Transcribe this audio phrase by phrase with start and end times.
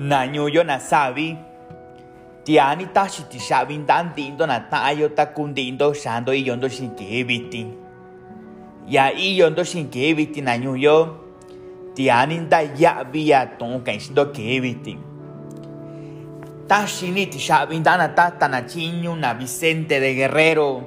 [0.00, 1.36] na ñuyo na sabi
[2.44, 7.68] tiani tashi ti shabin dan dindo na tayo ta kundindo shando i yondo shin kebiti.
[8.88, 11.20] Ya i yondo shin kebiti na ñuyo
[11.92, 14.96] tiani da ya via ton kan shindo kebiti.
[16.64, 18.64] Tashi ni ti shabin dana ta na
[19.20, 20.80] na Vicente de Guerrero.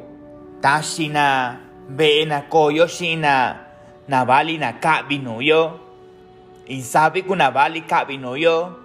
[0.60, 3.62] Tashi na ve na koyo shina
[4.08, 5.80] na bali na kabi no yo.
[6.66, 8.83] Insabi kuna bali kabi no yo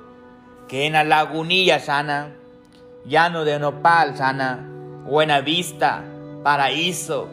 [0.68, 2.30] que en la lagunilla sana,
[3.06, 4.58] llano de nopal sana,
[5.04, 6.04] buena vista,
[6.44, 7.28] paraíso,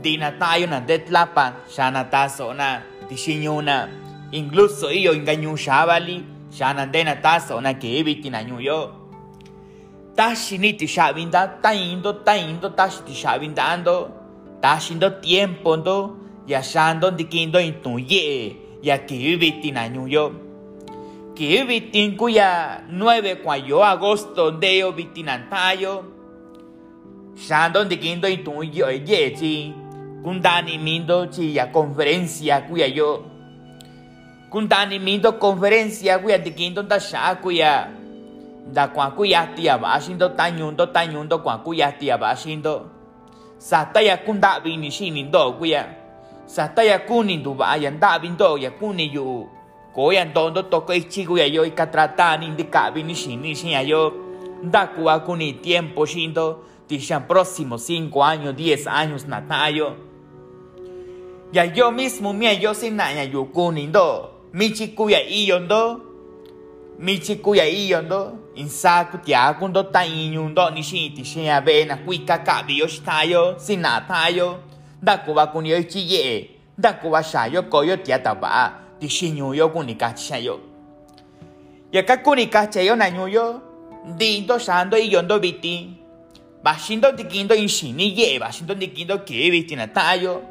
[0.00, 3.88] dinatayo na detlapa, sana tazo na tishiñuna,
[4.30, 8.94] incluso yo engañu shabali, sana dena tazo na que eviti na ñuyo.
[10.14, 14.10] Tashi ni ti shabinda, ta indo, ta indo, tashi ti shabindando,
[14.62, 20.47] tashi indo tiempo ndo, ya shando dikindo intuye, ya que eviti na ñuyo
[21.38, 26.02] que vitin cuya 9 cuayo agosto de yo vitinantayo.
[27.38, 29.72] Shandon de kindo itu yo ye chi
[30.24, 33.22] kundani mindo chi conferencia cuya yo.
[34.50, 37.86] Kundani mindo conferencia cuya de kindo ta sha cuya
[38.74, 42.90] da kwa cuya tia ba shindo tañundo tañundo kwa cuya tia ba shindo
[43.58, 45.86] sata ya kunda bini shinindo cuya
[46.46, 49.57] sata ya kunindu ba ya ndabindo ya kuni yu
[49.98, 54.12] koyan tondo toko ichigo ya yo ikatratan indikabi ni shini shin ya yo
[54.62, 59.96] ndakuwa kuni tiempo shindo tishan próximos 5 años 10 años natayo.
[61.52, 66.00] Ya yo mismo mi yo sin nanya yo kunindo michi kuya iyondo
[66.98, 73.58] michi kuya iyondo insaku tiakundo tainyundo ni shin tishin ya bena kuika kabi yo shitayo
[73.58, 74.58] sin natayo.
[75.02, 80.60] Ndakuwa kuni yo ichiye ndakuwa shayo koyo tiataba di shiñuyo kunikachayo.
[81.92, 83.62] Yaka kunikachayo nañuyo,
[84.16, 85.88] dindo shando y yondo biti,
[86.62, 90.42] bashindo dikindo in shini ye, bashindo dikindo ke biti natayo.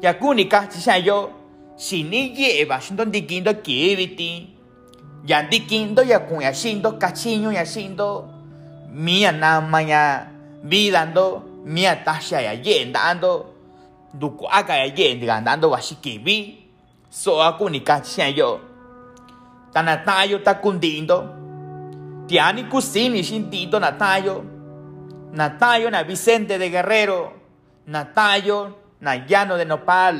[0.00, 1.30] Ya kunikachayo,
[1.76, 4.48] shini ye, bashindo dikindo ke biti.
[5.26, 8.28] Ya dikindo ya kunya shindo kachiño ya shindo,
[8.92, 10.26] mia nama ya
[10.64, 13.46] vidando, mia tasha ya yendando,
[14.14, 16.61] duku aka ya yendando washikibi.
[17.12, 18.00] So aku nikah
[18.32, 18.56] yo
[19.68, 21.28] tana tayo ta kundindo
[22.24, 24.40] tiani kusini shintindo na tayo
[25.92, 27.36] na Vicente de Guerrero
[27.84, 28.72] na tayo
[29.04, 30.16] na Llano de Nopal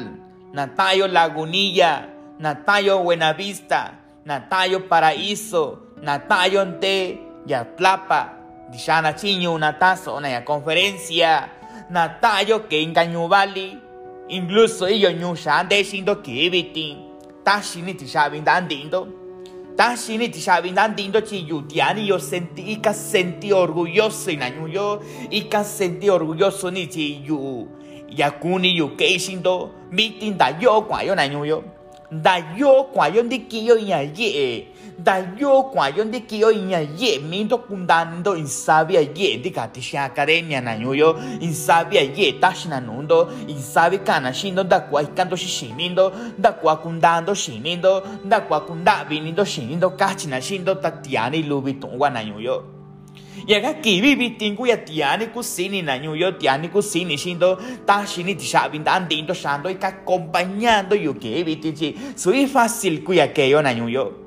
[0.53, 2.05] na tayo Lagunilla
[2.37, 3.97] na tayo Buenavista
[4.29, 7.17] na tayo Paraíso na tayo Nte
[7.49, 8.37] Yatlapa
[8.69, 11.49] Dishana Chiño na tazo na ya conferencia
[11.89, 13.82] na tayo que engañubali
[14.33, 16.99] incluso ellos no saben diciendo que vitin
[17.45, 19.07] tashi ni ti saben dando
[19.77, 24.67] tashi ni ti saben dando chi yutiani yo sentí y que sentí orgulloso en año
[24.69, 25.01] yo
[25.31, 27.69] y que sentí orgulloso ni chi yu.
[28.09, 31.63] Yakuni yu que siendo vitin da yo cuando año yo
[32.11, 37.19] da yo cuando di que yo ye da yo cuando di que yo ya ye
[37.19, 43.29] mindo kundando in sabia ye di katisha academia na yo in sabia ye tashina nundo
[43.49, 49.05] in sabi kana shindo da kwa ikanto shinindo da kwa kundando shinindo da kwa kunda
[49.05, 52.65] vinindo shinindo kachina shindo tatiani lubitungwa na yo
[53.47, 55.99] yaga kibi bitingu ya tiani kusini na
[56.39, 63.33] tiani kusini shindo tashini tishabin andindo shando y acompañando yo que bitinchi soy fácil kuya
[63.33, 64.22] que yo na yo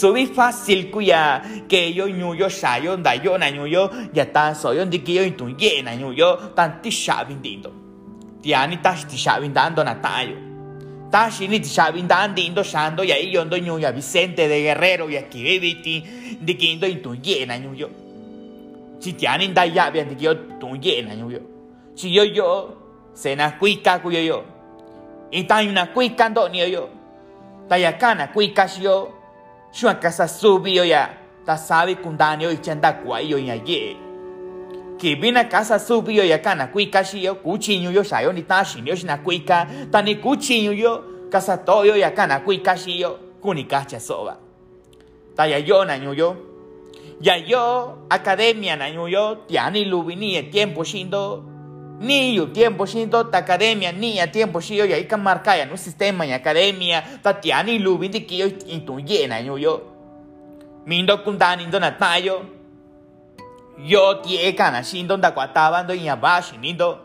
[0.00, 4.90] soy fácil kuya que yo yo shayo da yo na yo ya tan soy on
[4.90, 7.70] dikio intu ye na yo tan tishabin dindo
[8.42, 10.36] tiani tash tishabin dando na tayo
[11.10, 16.04] tashini tishabin dandindo shando ya yo ndo ya Vicente de Guerrero ya kibiti
[16.40, 17.88] dikindo intu ye na yo
[19.00, 21.40] si tienen da ya bien yo tu llena yo
[21.94, 22.86] si yo yo
[23.16, 24.44] se na cuica cuyo yo.
[25.30, 26.88] Y ta una cuica ndo ni yo.
[27.68, 29.15] Ta ya kana cuica yo
[29.82, 33.54] yo a casa subi yo ya ta sabe kundani yo y chanda kwai yo ya
[33.54, 33.96] ye
[34.98, 38.42] que vine a casa subi yo ya kana cuica yo cuchillo yo sa yo ni
[38.42, 44.38] cuica ta ni cuchillo yo casa to yo ya kana cuica yo kunika soba.
[45.36, 45.84] Ta ya yo
[46.14, 46.36] yo
[47.20, 51.55] ya yo academia na yo tiani lubini el tiempo shindo
[52.00, 55.76] ni yo tiempo shindo ta academia ni a tiempo shindo ya ika marca ya no
[55.76, 57.02] sistema ya academia.
[57.22, 59.80] Ta tiani lubini ki yo intuye na yo.
[60.86, 62.44] Mindo kundani ndo na tayo
[63.84, 66.98] yo tie kana shindo da kwataba ndo ya bashi nindo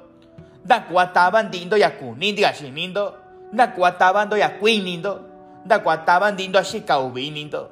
[0.65, 3.13] da kwataba ndindo ya kunindi ya shinindo
[3.53, 5.19] da kwataba ndo ya kwinindo
[5.65, 7.69] da kwataba ndindo ya shikaubi nindo.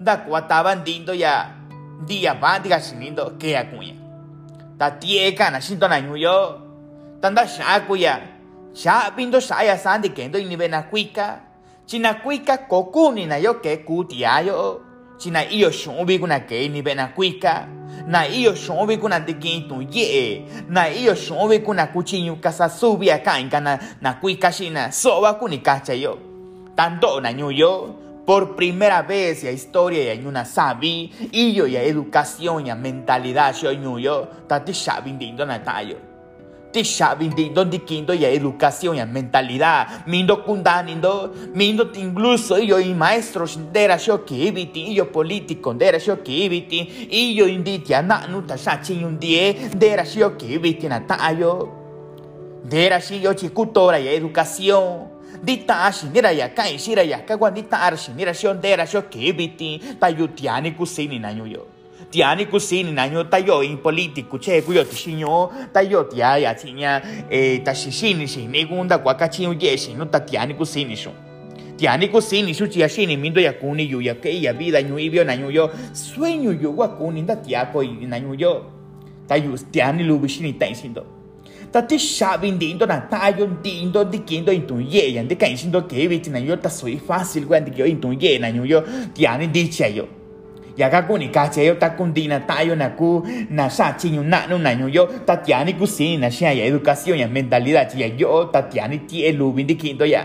[0.00, 1.50] Da cuataban dindo ya
[2.06, 3.94] dia van diga sinindo que acuña.
[4.78, 6.61] Ta tie kana sinto na yo
[7.22, 8.20] tanda sha kuya
[8.74, 11.38] sha bindo sha ya san di kendo ini bena kuika
[11.86, 14.80] china kuika kokuni na yo ke kutia yo
[15.18, 17.68] china iyo shombi kuna ke ini bena kuika
[18.06, 23.60] na iyo shombi kuna dikin tu ye na iyo shombi kuna kuchinyu kasa subia kainka
[23.60, 26.18] na na kuika shina soba kuni kacha yo.
[26.74, 27.94] Tanto na yo
[28.26, 33.98] por primera vez la historia ya una sabi y yo ya educación ya mentalidad yo
[33.98, 35.62] yo tati sabin dindo na
[36.72, 40.06] tayo ti sabin dindo dikindo ya educación ya mentalidad.
[40.06, 47.08] Mindo kundanindo mindo incluso yo y maestros dera yo kibiti yo político dera yo kibiti
[47.10, 51.68] y yo inditia na nuta sachi un die dera yo kibiti na tayo
[52.64, 55.12] dera yo chikutora ya educación.
[55.42, 60.72] Dita ashinira ya kai shira ya kagwa dita arshinira shon dera sho kibiti tayu tiani
[60.72, 61.71] kusini na yo
[62.12, 67.00] tiani kusini na nyo tayo in politiku che kuyo tishinyo tayo tia ya tinya
[67.30, 71.14] eh tashishini shini gunda kwa kachinyo yeshi no tatiani kusini shon
[71.76, 75.24] tiani kusini shu chia shini mindo ya kuni yu ya ke ya vida nyu ibio
[75.24, 78.64] na yo sueño yo wa kuni nda tiako na yo.
[79.26, 81.06] Tayu tiani lubishini ta isindo
[81.72, 85.56] ta ti sabin dindo na tayo dindo di kindo in tun ye yan di kan
[85.56, 88.48] sindo ke vi na yo ta sui fácil gwan di yo in tun ye na
[88.48, 88.82] yo
[89.14, 90.21] ti ani di che yo
[90.76, 93.68] ya ga ku ni ka che yo ta kun di na tayo na ku na
[93.68, 96.64] sa chi nyu na no na yo ta ti ani ku si na sha ya
[96.64, 100.24] educación ya mentalidad ya yo ta ti ani ti e lu bin di kindo ya.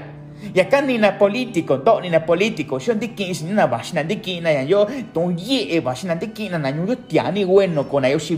[0.53, 4.03] Ya kan ni na politico to ni na politico yo di kin sin na bashna
[4.03, 7.83] di kin na yo tun ye e bashna di kin na yo ti ani bueno
[7.89, 8.35] con ayo si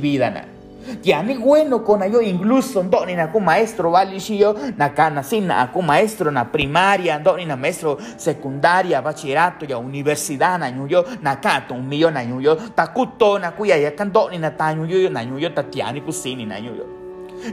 [1.02, 5.82] tiani bueno con yo incluso ndoni na ku maestro vali shio na kana sina aku
[5.82, 11.88] maestro na primaria ndoni na maestro secundaria bachillerato ya universidad na yo na kato un
[11.88, 15.64] millón na yo takuto na ku ya kan ndoni na ta yo na yo ta
[15.64, 17.00] tiani ku sini na yo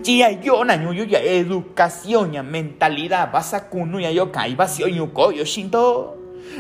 [0.03, 4.79] Chia yo na yo ya educación ya mentalidad vas a kunu ya yo kai vas
[4.79, 6.17] yo yuko yo shinto.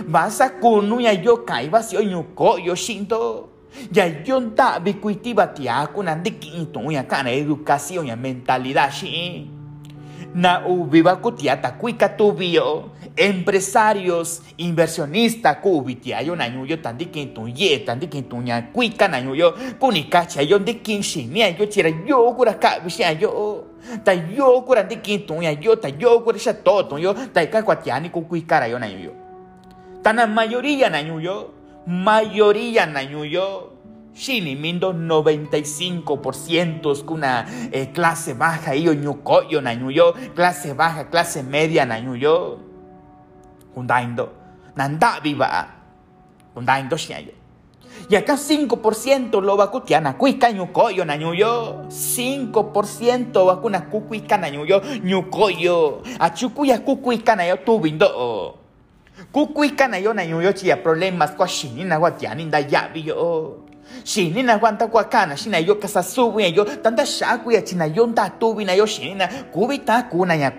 [0.06, 3.55] Vas a kunu ya yo kai vas yo yuko yo shinto
[3.92, 9.50] ya yonta bikuitiba tiaku nandi kinto ya kana educación ya mentalidad shi
[10.34, 18.06] na ubiba kutiata kuika tubio empresarios inversionistas kubitia yo na nyuyo tandi kinto ye tandi
[18.06, 22.54] kinto nya kuika na nyuyo kuni kacha yo ndi kinshi ni yo chira yo kura
[22.54, 23.64] ka bisha yo.
[24.04, 27.62] Ta yo kura ndi kinto ya yo ta yo kura sha toto yo ta ka
[27.62, 29.12] kwatiani ku kuika yo na nyuyo
[30.02, 31.50] tana mayoría na nyuyo
[31.86, 33.76] mayoría na nyuyo
[34.16, 38.74] Shini mindo 95% kuna eh, clase baja.
[38.74, 42.58] Iyo nyukoyo na nyuyo clase baja clase media na nyuyo
[43.74, 44.28] kundaindo
[44.76, 45.66] nanda viva.
[46.54, 47.32] Kundaindo shiayo
[48.08, 54.50] y acá 5% lo va kutiana kuika nyukoyo na nyuyo 5% va kuna kukuika na
[54.50, 57.36] nyuyo nyukoyo achukuya kukuika
[59.88, 63.56] na yo na yo nyuyo chia problemas kwa shini na watiani nda yabi yo
[64.04, 66.02] shini na kwanta kwa kana shina yo kasa
[66.40, 70.34] ya yo tanta shaku ya china yo nta tubi na yo na kubi ta kuna
[70.34, 70.50] ya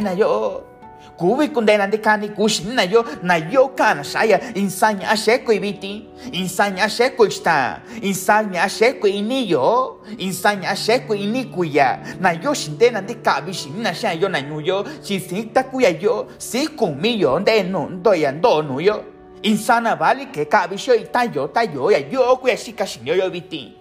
[0.00, 0.64] na yo
[1.22, 4.40] kubi kunde na kani ku shini na yo na yo kana shaya.
[4.54, 6.02] Insanya asheko ibiti
[6.32, 12.18] insanya asheko ista insanya asheko ini yo insanya asheko ini kuya.
[12.18, 15.94] Na yo shinde na kabi shini na shaya yo na nyu yo si sinta kuya
[15.94, 19.04] yo si kumi yo nde no ndo ya ndo no yo.
[19.42, 23.72] Insana vale que kabisho itayo tayo ya yo ku ya shika shinyo yo biti.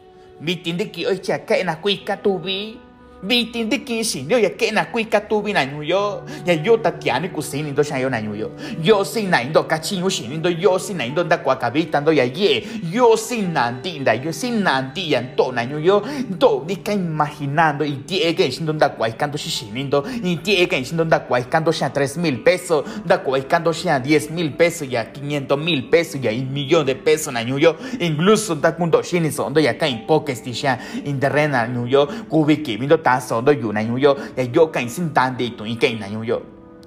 [0.41, 2.77] Biti ndiki oicha ka na kuika tubi
[3.23, 7.83] biti ndiki shinyo ya ka na kuika tubi na nyuyo ya yo tatiani kusini ndo
[7.83, 8.51] shayo na nyuyo
[8.83, 12.13] yo sin na indo kachinyo shini ndo yo sin na indo nda kwa kabita ndo
[12.13, 12.67] ya ye.
[12.91, 17.85] Yo sin na ndinda yo sin na ndi ya ndo na nyuyo ndo nika imaginando
[17.85, 21.71] y tie que shindo nda kwa ikando shishini ndo y tie que nda kwa ikando
[21.71, 22.85] sha 3 mil pesos
[23.25, 27.33] kwa ikando sha 10 mil pesos ya 500 mil pesos ya un millón de pesos
[27.33, 32.07] na nyuyo incluso nda kundo shini so ndo ya ka impokes ti sha interrena nyuyo
[32.29, 35.75] kubiki mindo so ndo yu na nyuyo ya yo ka sin tan de tu y
[35.75, 36.41] que na nyuyo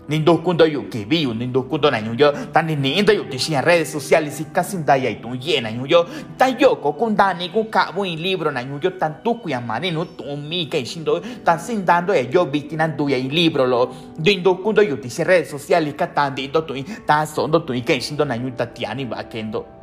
[0.06, 3.88] Nindo kundo yu que vi nindo kundo na yo tan ni nindo yu en redes
[3.90, 6.04] sociales y casi daya y tu llena yo.
[6.36, 8.78] Ta yo ko kunda ni ku ka bu libro na yo.
[8.98, 12.44] Tan tu ku ya mani no tu mi que shindo tan sin dando e yo
[12.44, 13.90] vitinan tu ya y libro lo.
[14.18, 16.74] Nindo kundo yu en redes sociales ka tan dindo tu
[17.06, 19.73] ta sondo tu que shindo na yo ta tiani va kendo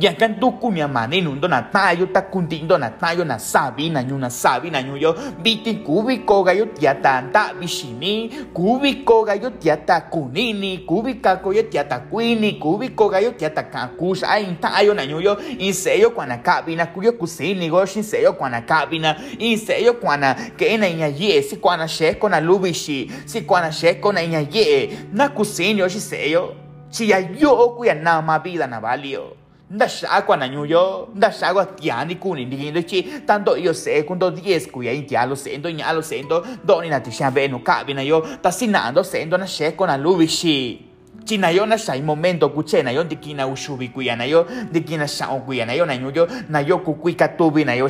[0.00, 4.02] ya kan tu kunya mane nundo na tayo ta kuntindo na tayo na sabi na
[4.02, 5.14] nyo na sabi na nyo yo.
[5.42, 10.78] Bitin kubi ko gayo tiata ta bishini kubi ko gayo tiata kunini.
[10.86, 12.52] Kubi ka ko yo tiata kuini.
[12.58, 15.36] Kubi ko gayo tiata kakus ay tayo na nyo yo.
[15.58, 19.16] Inseyo kwa na kabina kuyo kusini go shinseyo kwa na kabina.
[19.38, 23.10] Inseyo kwa na ke na nya ye si kwa na sheko na lubishi
[29.78, 31.16] si kwa na sheko na nya ye na kusini yo shinseyo si ya yo kuya
[31.16, 33.74] na ma vida na valio ndashakwa na nyuyo ndashakwa tiani kuni ndigindo chi tanto io
[33.74, 38.26] se kundo 10 kuya intialo sendo nyalo sendo doni na tishambe no kabi na yo
[38.42, 40.86] tasinando sendo na sheko na lubishi
[41.24, 45.40] china yo na shai momento kuche na yo ndikina ushubi kuya na yo ndikina shao
[45.40, 47.88] kuya na yo na nyuyo na yo kukuika tubi na yo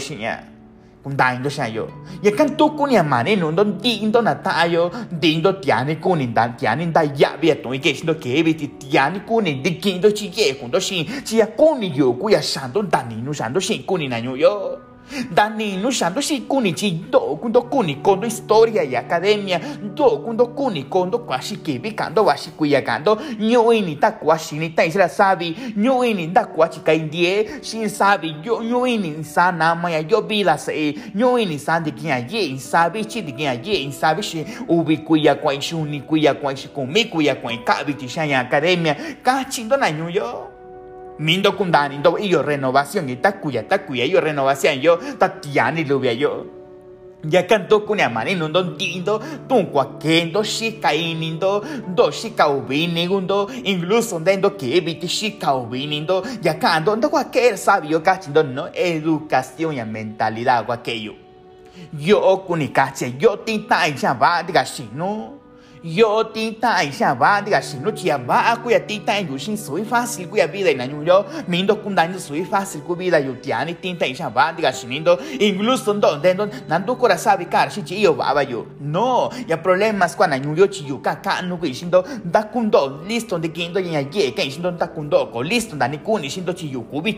[1.01, 1.89] shinya kundain do shayo
[2.23, 4.91] ya kan tu kun ya mane no don di do na ta yo
[5.21, 8.55] di do tiani kun in dan tiani da ya bi to ke shindo ke bi
[8.55, 11.47] ti tiani kun in di kin do chi ye kun do shin chi ya
[11.95, 14.90] yo ku ya shan do dan ni no shan do shin na yo
[15.35, 19.59] Dani no shando shi kuni chi do kundo kuni kondo historia y academia
[19.95, 24.71] do kundo kuni kondo kwashi kibi kando washi kuya kando nyo ini ta kwashi ni
[24.71, 29.51] ta isra sabi nyo ini da kwashi ka indie shin sabi yo nyo ini sa
[29.51, 33.55] nama ya yo bila se nyo ini sa de kia ye sabi chi de kia
[33.55, 38.09] ye sabi shi ubi kuya kwa shuni kuya kwa shi kumi kuya kwa kabi ti
[38.09, 40.60] shanya academia ka chindo na nyo yo
[41.21, 46.47] Mindo kundani ndo iyo renovación y takuya takuya iyo renovación yo tatiani lubia yo.
[47.29, 51.63] Ya canto kunya mani nundo dindo tun kwa kendo shika inindo
[51.95, 52.11] do
[53.65, 59.75] incluso dendo que biti shika ubini ndo ya canto kwa que sabio cachindo no educación
[59.75, 61.13] y mentalidad aquello
[61.99, 62.45] yo.
[62.47, 65.40] Kunikache yo tinta ya va diga no
[65.83, 70.47] yo tita isha va diga shinu chia va kuya tita en yushin sui fácil kuya
[70.47, 74.73] vida na yo mindo kundani sui fácil ku vida yu tiani tinta isha va diga
[74.73, 79.57] shinindo incluso ndo dendo nandu kora sabi kar shi chi yo baba yo no ya
[79.57, 83.49] problemas kwa na yo chi yu ka ka nu ku ishindo da kundo listo de
[83.49, 86.83] kindo ya ye ka ishindo da kundo ko listo da ni kuni shindo chi yu
[86.83, 87.17] ku bi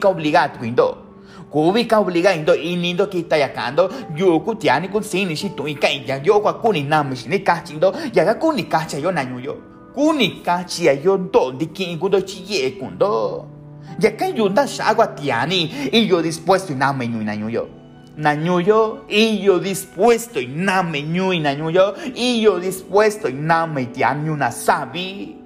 [1.51, 3.91] ka obligato quindo kubika obligando inindo kita yakando.
[4.17, 7.95] Yuku tiani kun sini shi tu ika ya yo kwa kuni nam shi ni kachindo
[8.15, 9.57] ya ga kuni kacha yo na yo.
[9.95, 13.47] Kuni kachi ya yo ndo di kin kundo chi ye kundo.
[14.01, 17.69] Ya kan yunda shagwa tiani y yo dispuesto y name nyu na yo.
[18.17, 21.95] Na yo y yo dispuesto y name nyu na yo.
[22.15, 25.42] Y yo dispuesto y name tiani una sabi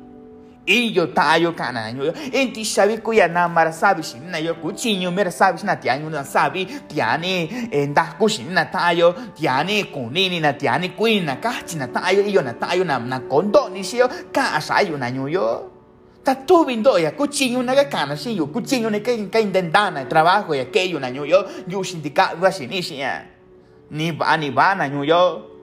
[0.67, 5.31] iyo tayo kana nyo enti shabi kuya na mara sabi shin na yo kuchinyo mera
[5.31, 11.25] sabi na tianyo na sabi tiani enda kushin na tayo tiani kunini na tiani kuin
[11.25, 15.09] na kachi na tayo iyo na tayo na na kondo ni shio ka asayo na
[15.09, 15.71] yo.
[16.25, 20.55] Ta tu vindo ya kuchinyo na kana shin yo kuchinyo ne kai kai intentana trabajo
[20.55, 22.71] ya que yo na yo yo sindicato wa shin
[23.91, 25.56] ni va ni va na yo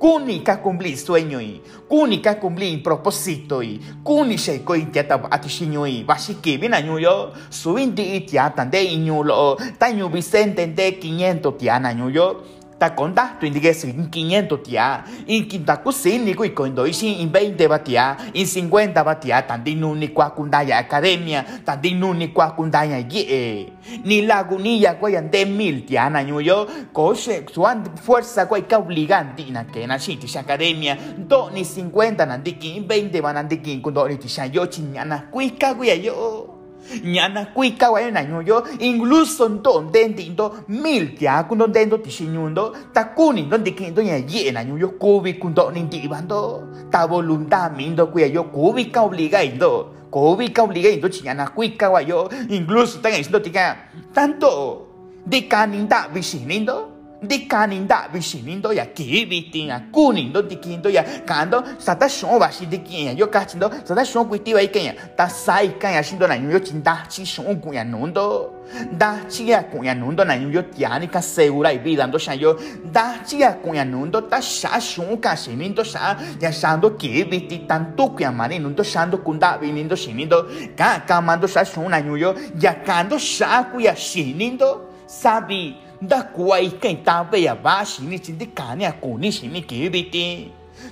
[0.00, 5.86] kuni ka cumplir sueño y kuni ka cumplir propósito y kuni she ko tiata atishinyo
[5.86, 7.32] y bashiki bina yo.
[7.50, 12.42] Subindi tiata de iñulo tañu Vicente de 500 tiana yo
[12.80, 17.68] ta conta tu indique sin 500 tia in quinta kusini ku ikondo isin in 20
[17.68, 23.68] batia in 50 batia tandi nuni kwa kundaya academia tandi nuni kwa kundaya ye
[24.04, 26.66] ni lagunilla kwa yande mil tia na yo.
[26.92, 30.96] Koshe suan fuerza kwa ka obligandi na que na shiti academia.
[31.18, 36.59] Do ni 50 nandiki 20 banandiki kundo ni tisha yo chinyana kuika kwa yo
[37.04, 43.42] nyana kuika wa na nyoyo incluso ndo ndende ndo mil tia kundo ndendo tishinyundo takuni
[43.42, 48.44] ndo ndikindo ya ye na nyoyo kubi kundo nindi bando ta voluntad mindo kuya yo
[48.44, 53.38] kubi ka obliga indo kubi ka obliga indo chinyana kuika wa yo incluso tan indo
[53.40, 53.76] tika
[54.14, 54.86] tanto
[55.26, 56.89] de kaninda bishinindo
[57.22, 63.16] di kaninda bishinindo ya kibiti ya kunindo dikindo ya kando sata shon ba shi dikin
[63.16, 67.04] yo kachindo sata shon kwiti ba ikenya ta sai kan ya shindo na yo chinda
[67.08, 68.56] chi shon ku ya nundo.
[68.92, 72.34] Da chi ya ku ya nundo na yo tiani ka segura y vida ndo sha
[72.34, 72.56] yo.
[72.92, 77.66] Da chi ya ku ya nundo ta sha shon ka shinindo sha ya shando kibiti
[77.66, 80.46] tanto ku ya mani nundo shando kunda binindo shinindo.
[80.76, 84.86] Ka kamando sha shon na yo ya kando sha ku ya shinindo.
[85.06, 89.08] Sabi da quay cái ta về à ba xí ni chỉ đi cả nè cổ
[89.18, 90.44] ni xí ni kì bị đi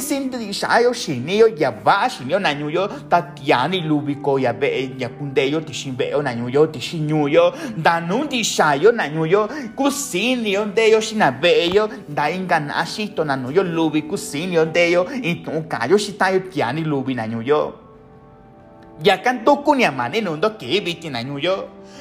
[0.00, 3.32] sin di sha yo shi ni yo ya ba shi yo na nyu yo ta
[3.42, 4.68] ya ni lu bi ko ya be
[4.98, 7.52] ya kun de yo ti shin be yo na nyu yo ti shin nyu yo
[7.76, 11.30] da nu di sha yo na nyu yo ku sin yo de yo shi na
[11.30, 14.64] be yo da inga na shi to na nyu yo lu bi ku sin yo
[14.64, 17.40] de yo i tu ka yo shi ta yo ya ni lu bi na nyu
[17.42, 17.60] yo
[19.02, 20.80] ya kan to ku ni amane no ndo ke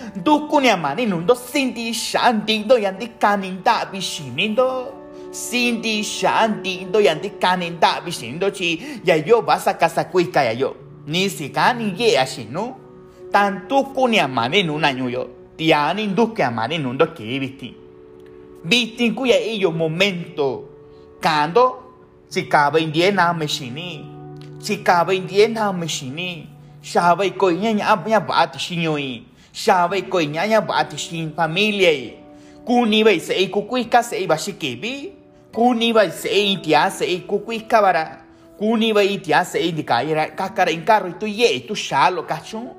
[0.02, 3.86] bi ti na nyu yo Duku ni amani nundo sindi shanti do yandi kanin da
[3.86, 4.94] bishinindo.
[5.32, 10.76] Sindi shanti do yandi kanin da bishinindo chi ya yo basa casa kuika ya yo.
[11.08, 12.76] Ni si kani ye ashinu.
[13.32, 15.28] Tan tuku ni amani nuna yo.
[15.58, 17.76] Tiani duke amani nundo ke biti.
[18.66, 20.66] Biti kuya iyo momento.
[21.20, 21.84] Kando
[22.28, 24.06] si kaba indie na meshini.
[24.60, 26.48] Si kaba indie na meshini.
[26.82, 28.20] Shaba iko nya nya nya
[30.10, 32.14] koi nyanya bati shin familia i.
[32.66, 35.14] Kuni bai se i kukuika se i bashi kebi.
[35.54, 38.18] Kuni bai se i tia se i kukuika bara.
[38.58, 42.76] Kuni bai tia se i dikaya kakara in carro itu ye itu shalo kachu.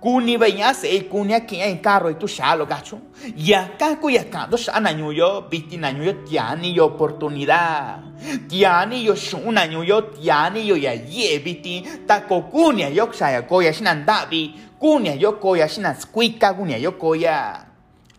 [0.00, 2.98] Kuni bai nya se i kunia kia in carro itu shalo kachu.
[3.36, 8.00] Ya kaku ya kando shana nyuyo biti na nyuyo tiani yo oportunidad.
[8.48, 11.84] Tiani yo shuna nyuyo tiani yo ya ye biti.
[12.06, 14.54] Tako kunia yo ksaya koya shinandabi.
[14.80, 17.66] Kunia yo koya shina squika kunia yo koya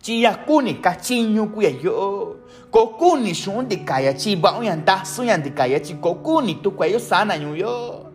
[0.02, 2.36] chia kuni kachinyu kuya yo.
[2.70, 6.14] Ko kuni shun di kaya chi ba yan da su yan di kaya chi ko
[6.14, 8.06] kuni tu kwa yo sana nyu yo.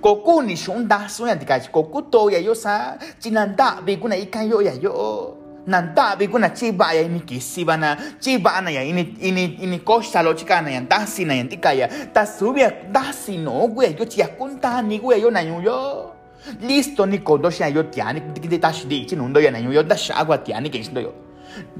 [0.00, 3.30] Ko kuni shun da su yan di kaya ko ku to ya yo sa chi
[3.30, 5.36] nan da bi kuna ikan yo ya yo.
[5.66, 9.16] Nan da bi kuna chi ba ya ini kisi bana chi ba na ya ini
[9.20, 11.88] ini ini kosta lo chika na yan da si na yan di kaya.
[12.12, 16.11] Ta subia da si no kuya yo chia kunta ni kuya yo na nyu yo
[16.60, 19.96] listo ni kodo sha yo tiani de tashi de ichi nundo ya na yo da
[19.96, 21.12] shagua tiani que sindo yo.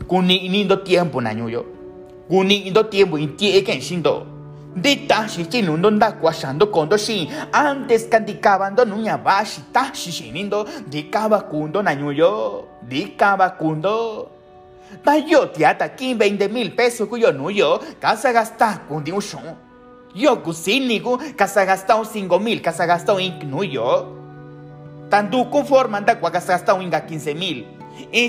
[0.06, 1.64] Kuni inindo tiempo na yo.
[2.28, 4.26] Kuni indo tiempo in tie que sindo
[4.74, 11.10] de tashi chi nundo nda kwashando kondo shi antes candicabando nuña bashi tashi shinindo de
[11.10, 12.68] kaba kundo na yo.
[12.88, 14.28] De kaba kundo
[15.04, 19.56] ta yo tiata 20 mil pesos cuyo nuyo casa gastar kundi un shon
[20.14, 23.38] yo kusini ku casa gastar 5 mil casa gastar in
[25.20, 27.66] nuyo tanto conforme anda kwa gasta un 15 mil.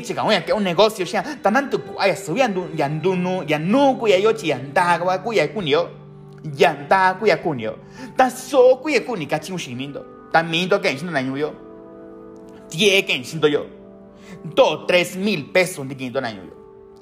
[0.02, 1.24] Chica oya que un negocio ya.
[1.42, 5.48] Tanto ay subiendo ya no ya no ku ya yo chi anda kwa ku ya
[5.48, 5.90] kunyo
[6.58, 7.78] ya anda ku ya kunyo
[8.18, 10.96] ta so ku ya kuni ka chin shinindo ta mindo que
[12.70, 13.66] tie que shin yo.
[14.44, 16.44] Do 3 mil pesos de quinto na yo.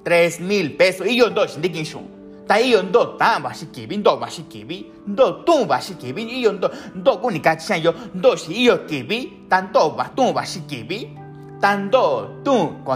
[0.04, 2.21] 3 mil pesos y yo do shin
[2.52, 5.66] de quinto ta iyo ndo ta ba shi kibi ndo ba shi kibi ndo tu
[5.66, 9.48] ba shi kibi iyo ndo ndo ku ni ka chen yo ndo shi iyo kibi
[9.50, 9.72] tan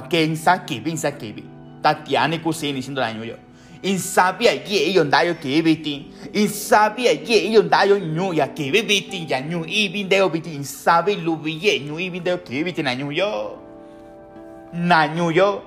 [0.10, 0.60] ken sa
[4.44, 8.48] yo ye iyo nda yo kibi ti in sabia ye iyo nda yo nyu ya
[8.48, 12.10] kibi biti ya nyu i bin de biti in sabi lu bi ye nyu i
[12.10, 13.58] bin de kibi ti na yo
[14.74, 15.62] na nyu yo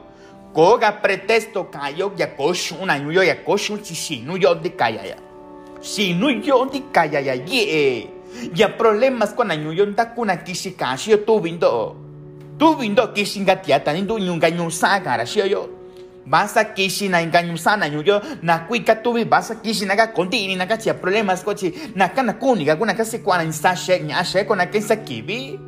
[0.58, 5.14] koga pretexto kayo ya koshu una yuyo ya koshu chi shinu yo di kaya ya
[5.78, 7.38] shinu yo di kaya ya
[8.50, 11.94] ya problemas con anyuyo nda kuna kishi kashi yo tu vindo
[12.58, 15.70] tu vindo kishi ngatia tani tu nyunga nyusa gara shi yo
[16.26, 20.56] basa kishi na inga nyusa na yuyo na kuika tu vi basa kishi naga kontini
[20.58, 24.24] naga chia problemas kochi na kana kuni ga kuna kasi kwa na insa she nya
[24.24, 25.67] she kona kensa kibi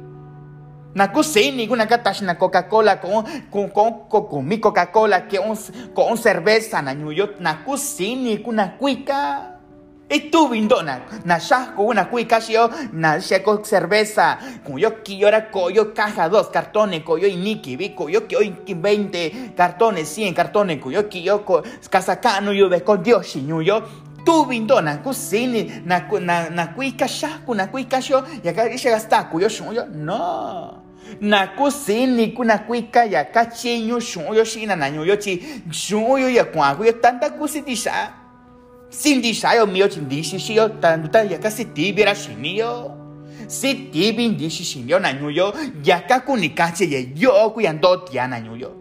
[0.94, 5.56] na kusini kuna katashi na Coca-Cola con con con con, con mi Coca-Cola que un
[5.94, 9.60] con cerveza na New York na kusini kuna kuika
[10.10, 14.38] e tu vindo na shako una kuika shio na sheko cerveza.
[14.64, 20.08] Cuyo kiora coyo caja dos cartones coyo y niki vi coyo que hoy 20 cartones
[20.18, 21.44] 100 cartones coyo kiyo
[21.88, 23.86] kasakano yo ve con Dios York.
[24.24, 29.24] Tu vindo na kusini na na na kuika shaku na kuika shio ya kaisha gasta
[29.30, 30.79] kuyo shunyo no
[31.20, 36.92] na kusini kuna kuika ya kachinyo shunyo shina na nyo chi shunyo ya kwa kuyo
[36.92, 38.12] tanta kusiti sha
[38.88, 42.90] sindi sha yo mio chindi shi shi yo tanta ya kasi tibira shini yo
[43.46, 47.72] si tibi ndi shi shini yo na nyo yo ya ka kunikache ye yo kuya
[47.72, 48.72] ndo tia na nyo yo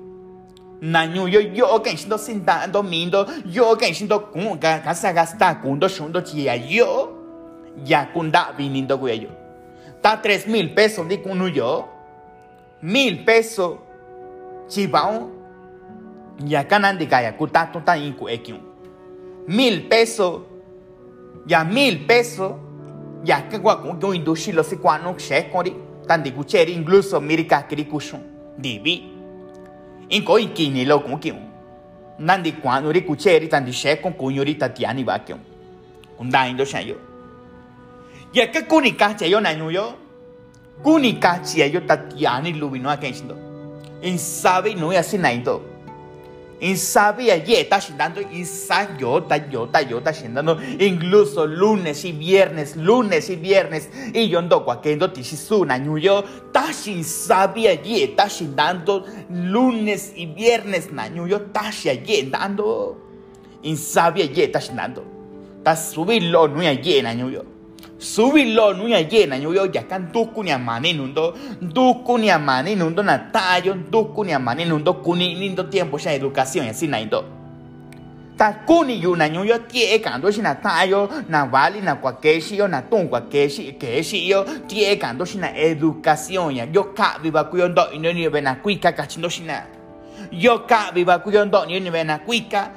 [0.82, 5.14] na nyo yo yo kan shindo sinda ndo mindo yo kan shindo kun ka kasa
[5.14, 7.16] gasta kundo shundo chi ya yo.
[7.86, 9.30] Ya kunda vinindo kuya yo.
[10.02, 11.88] Ta tres mil pesos di kunu yo
[12.82, 13.78] mil pesos
[14.68, 15.40] chibao
[16.46, 18.28] Ya canan de gaya kutato tan incu
[19.48, 20.42] Mil pesos.
[21.46, 22.54] Ya mil pesos.
[23.26, 25.76] Ya que gua con yo indushi lo se cuano che kori.
[26.08, 28.22] Tan de kucheri incluso mirika kiri kushun.
[28.58, 29.04] Divi.
[30.10, 31.50] Inko ikini lo kiun.
[32.20, 33.66] Nandi quando ri kucheri tan
[34.02, 35.40] con kunyori tatiani ba kiun.
[36.18, 36.96] Kunda indo yo.
[38.32, 38.62] Ya que
[40.82, 42.10] kunika che yo na yo.
[42.10, 43.36] Kunika che yo tatiani lubino akensindo.
[44.02, 45.70] In sabe no ya sinaindo.
[46.62, 53.30] En sabe allí está haciendo ensayo, yo, yo, está haciendo incluso lunes y viernes, lunes
[53.30, 53.90] y viernes.
[54.14, 60.92] Y yo ando cuaquendo tisisuna, ñuyo, está sin sabe allí está haciendo lunes y viernes,
[60.92, 62.98] nañuyo, está haciendo.
[63.64, 65.06] En sabe allí está haciendo.
[65.60, 67.59] Está subirlo, no allí, nañuyo.
[68.00, 73.18] Subilo nuya yena yo ya kan duku ni amane nundo duku ni amane nundo na
[73.18, 77.26] tayo duku ni amane nundo kuni nindo tiempo ya educación así naindo
[78.38, 82.68] ta kuni yu na yo tie kando si na tayo na vali na kwakeshi yo
[82.68, 87.68] na ton kwakeshi keshi yo tie kando si na educación ya yo ka viva kuyo
[87.68, 89.64] ndo ino ni bena kuika kachindo si na.
[90.32, 92.72] Yo ka viva kuyo ndo ni bena kuika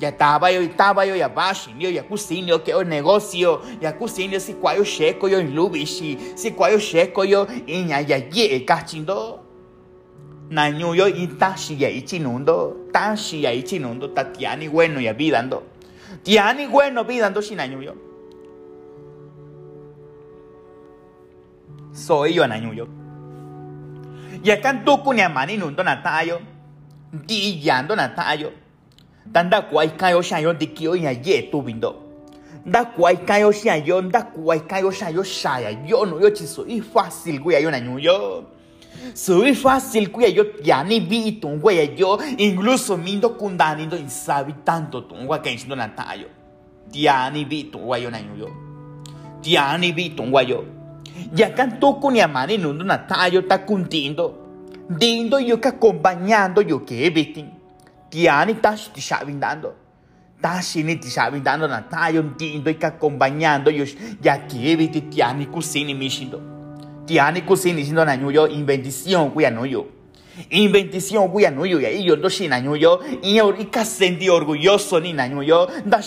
[0.00, 4.54] ya estaba yo, estaba yo, ya bashinyo, ya kusinyo, que o negocio, ya kusinyo, si
[4.54, 9.40] kwayo sheko yo, in lubishi, si kwayo sheko yo, inya ya ye, kachindo.
[10.50, 15.62] Na yo, itashi ya ichinundo, tashi ya ichinundo, tatiani bueno ya vidando.
[16.22, 17.94] Tiani bueno vidando si yo.
[21.92, 22.86] Soy yo na yo.
[24.42, 26.40] Ya kantuku ni amani nundo na tayo,
[27.12, 27.60] di
[29.32, 29.32] tayo.
[29.32, 31.94] Tanda kuai kayo sha yo dikio ya ye tu bindo.
[32.66, 36.30] Da kuai kayo sha yo, da kuai kayo sha yo sha ya yo no yo
[36.30, 38.44] chiso y fácil güey yo na yo.
[39.14, 41.40] Soy fácil kuya yo ya ni vi
[41.96, 46.26] yo incluso mindo kundani do insabi tanto tungwa que ensindo na tayo.
[46.92, 48.48] Ya ni vi tungwa yo na yo.
[49.44, 50.64] Ya ni vi tungwa yo.
[51.36, 52.84] Ya kan toku ni amani nundo
[53.48, 54.34] ta kuntindo.
[54.90, 57.57] Dindo yo ka acompanhando yo que bitin.
[58.10, 59.74] Tiani tashi ti shabindando.
[60.40, 63.84] Tashi ni ti shabindando na tayo tindo ika acompanhando yo
[64.22, 66.40] ya kibi ti tiani kusini mishindo.
[67.06, 69.97] Tiani kusini shindo na nyuyo in bendición kuya no yo.
[70.50, 73.00] In bendición kuya no yo ya iyo ndo shi na nyuyo.
[73.22, 75.68] In ika senti orgulloso ni na nyuyo.
[75.86, 76.00] Da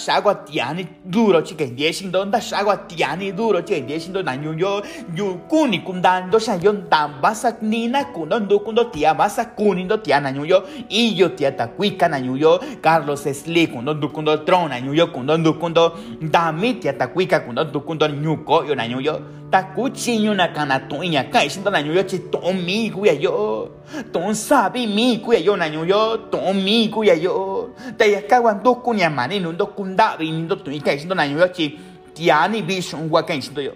[0.45, 2.25] tiani duro chike ndieshindo.
[2.25, 4.83] Da shagwa tiani duro chike ndieshindo na nyuyo.
[5.15, 10.19] Yu kuni kundando sha yon tan basa nina kundo ndo kundo tia basa kunindo tia
[10.19, 10.63] na nyuyo.
[10.89, 12.59] Iyo tia takuika na nyuyo.
[12.81, 15.97] Carlos Sli kundo ndo kundo tron na nyuyo kundo ndo kundo.
[16.21, 19.21] Dami tia takuika kundo ndo kundo nyuko yo na nyuyo.
[19.51, 23.69] Takuchinyo na kanatuinya kai shindo na nyuyo chi tomi kuya yo.
[24.13, 26.17] Ton sabi mi kuya yo na nyuyo.
[26.31, 26.89] Ton mi
[27.21, 27.69] yo.
[27.97, 31.47] Ta ya kawan do kunya mani nundo kunda bi nindo tui kai shindo na nyuyo
[31.53, 31.77] chi
[32.15, 33.73] tiani bi shungwa kai shindo yo.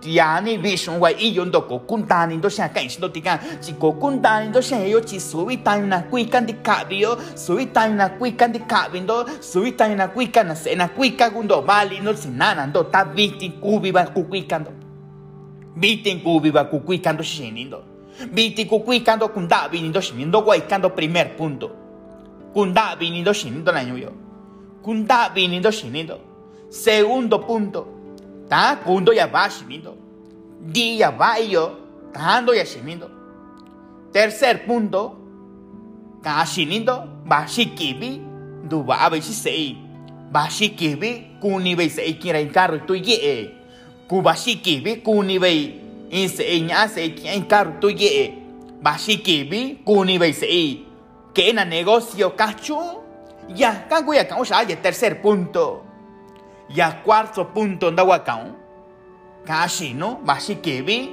[0.00, 3.38] Tiani bi shungwa i yo ndo ko kunta nindo sha kai shindo tika.
[3.60, 7.06] Chi ko kunta nindo sha yo chi subi tan na kuika ndi kabi.
[7.36, 9.24] Subi tan na kuika ndo.
[9.40, 13.50] Subi tan na kuika na se na kuika gundo bali no sinana ndo ta biti
[13.50, 14.81] kubi ba kukuika ndo.
[15.76, 17.82] Viti kubi ba kukui kando shinindo.
[18.32, 21.70] Viti kukui kando kunda vinindo shinindo guay kando primer punto.
[22.52, 24.12] Kunda vinindo shinindo na ñuyo.
[24.82, 26.20] Kunda vinindo shinindo.
[26.68, 27.86] Segundo punto.
[28.48, 29.96] Ta kundo ya va shinindo.
[30.60, 31.78] Di ya va yo.
[32.12, 33.08] Tando ya shinindo.
[34.12, 35.16] Tercer punto.
[36.22, 37.24] Ka shinindo.
[37.24, 38.20] Ba shikibi.
[38.68, 39.76] Du ba ba shisei.
[40.30, 41.40] Ba shikibi.
[41.40, 43.61] Kuni be sei kira en carro tu ye.
[44.08, 48.34] Kubashiki bi kuni bei in se nya se kien kar tu ye
[48.82, 50.46] bashiki bi kuni bei se
[51.34, 53.02] que na negocio cacho
[53.56, 55.82] ya kan kuya kan ye tercer punto.
[56.68, 58.54] Ya cuarto punto ndawa kan
[59.44, 61.10] kashi no bashiki bi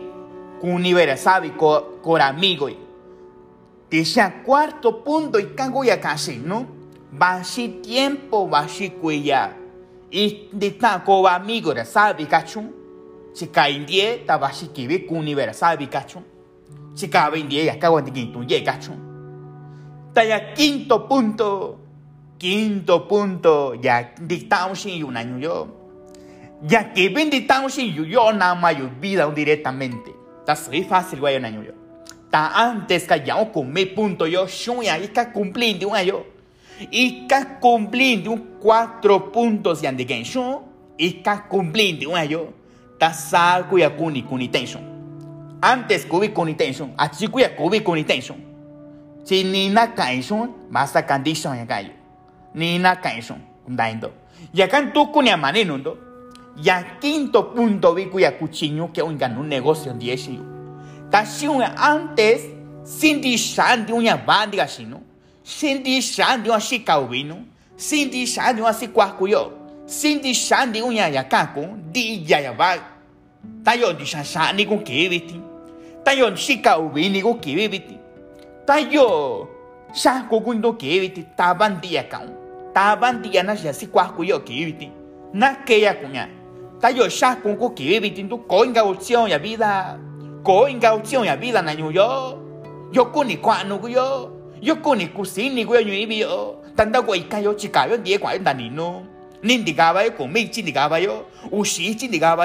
[0.62, 2.69] kuni vera sabi ko con amigo
[3.89, 6.65] Tisha cuarto punto y kan kuya kashi no
[7.12, 9.56] bashi tiempo bashi kuya.
[10.12, 12.25] Y de ta ko amigo ra sabi
[13.30, 16.24] kachun Chika indie taba shikibi kuni vera sabi kachun.
[16.96, 18.98] Chika indie ya kawan di quinto ye kachun.
[20.13, 21.78] Taya quinto punto.
[22.39, 23.76] Quinto punto.
[23.82, 25.68] Ya dictamos sin un año yo.
[26.68, 30.13] Ya que ven dictamos sin yo nada más yo vida directamente.
[30.46, 31.74] Ta soy fácil güey un año yo.
[32.30, 36.24] Ta antes que ya con mi punto yo shuya y ka cumpliendo un año.
[36.92, 40.62] Y ka cumpliendo cuatro puntos ya de genshu.
[40.98, 42.59] Y ka cumpliendo un año
[43.00, 44.84] ta kuya kuni kuni tension.
[45.62, 48.50] Antes kubi kuni tension, achi kuya kubi kuni tension.
[49.30, 51.94] chi ni na kai son basta condition ya kayo
[52.56, 54.10] ni na kai son daindo
[54.54, 55.98] ya kan tu kunya mani nundo
[56.58, 60.40] ya quinto punto vi cuya cuchiño que un ganó un negocio en 10
[61.12, 61.24] ta
[61.78, 62.42] antes
[62.84, 65.02] sin di shan di unya bandi gasino
[65.44, 67.38] sin di shan di una shikaubino
[67.78, 69.59] sin di shan di una sikwakuyo
[69.89, 72.78] sin di shan di unya ya kako di ya ya ba
[73.65, 75.41] ta yo di shan shan ni con que viti
[76.06, 77.97] ta yo shikaubini con que viti
[78.69, 79.49] ta yo
[79.89, 82.30] sha ko kun do que viti ta bandi ya kan
[82.69, 84.88] ta bandi ya na ya sikwakuyo que viti
[85.34, 86.30] na que ya kunya
[86.78, 89.97] ta yo sha con ko que viti tu ko inga opción ya vida
[90.45, 91.89] ko inga opción ya vida na yo
[92.93, 94.30] yo kuni kwanu yo
[94.62, 100.04] yo kuni kusini yo nyu yo tanda ko ikayo chikayo die kwa ndani no nindigaba
[100.04, 101.97] yo con mil chindigaba yo ushi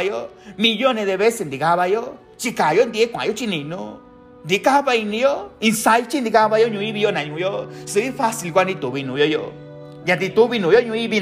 [0.07, 1.47] yo millones de veces
[1.91, 4.01] yo chikayo die kwa yo chinino
[4.45, 7.69] digaba inyo inside chindigaba yo nyu yo na nyu yo.
[7.87, 9.53] Se fácil kwa ni to vino yo yo.
[10.07, 11.21] Ya ti to vino yo nyu ibi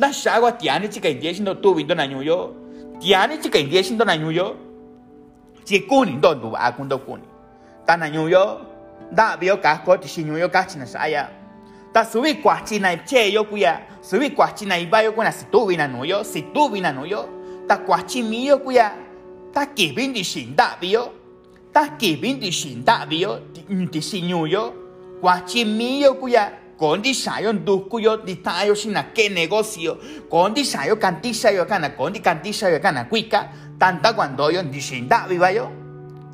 [0.00, 1.34] yo kokuni ke kondo intiatandabi na nyuyo kokuni kuni ndo na shagwa tiani chika indie
[1.34, 2.54] shindo tu vindo na nyuyo
[2.98, 4.56] tiani chika indie shindo na nyuyo
[5.64, 7.24] chi kuni ndo ndu ba kundo kuni
[7.86, 8.60] ta na nyuyo
[9.12, 11.28] da bio ka ko ti shi nyuyo ka china saya
[11.92, 15.66] ta subi kwa china che yo kuya subi kwa china iba yo kuna si tu
[15.66, 17.28] vina nyuyo si tu vina nyuyo
[17.68, 18.92] ta kwa chi mi yo kuya
[19.52, 21.12] ta ki bin di shin da bio
[21.72, 23.38] ta ki bin di shin da bio
[23.92, 24.72] ti shi nyuyo
[25.20, 30.00] kwa chi mi yo kuya kondi sayo nduku yo di tayo sina ke negocio.
[30.32, 35.28] Kondi sayo kanti sayo kana kondi kanti sayo kana kuika tanta cuando yo di shinda
[35.28, 35.68] viva yo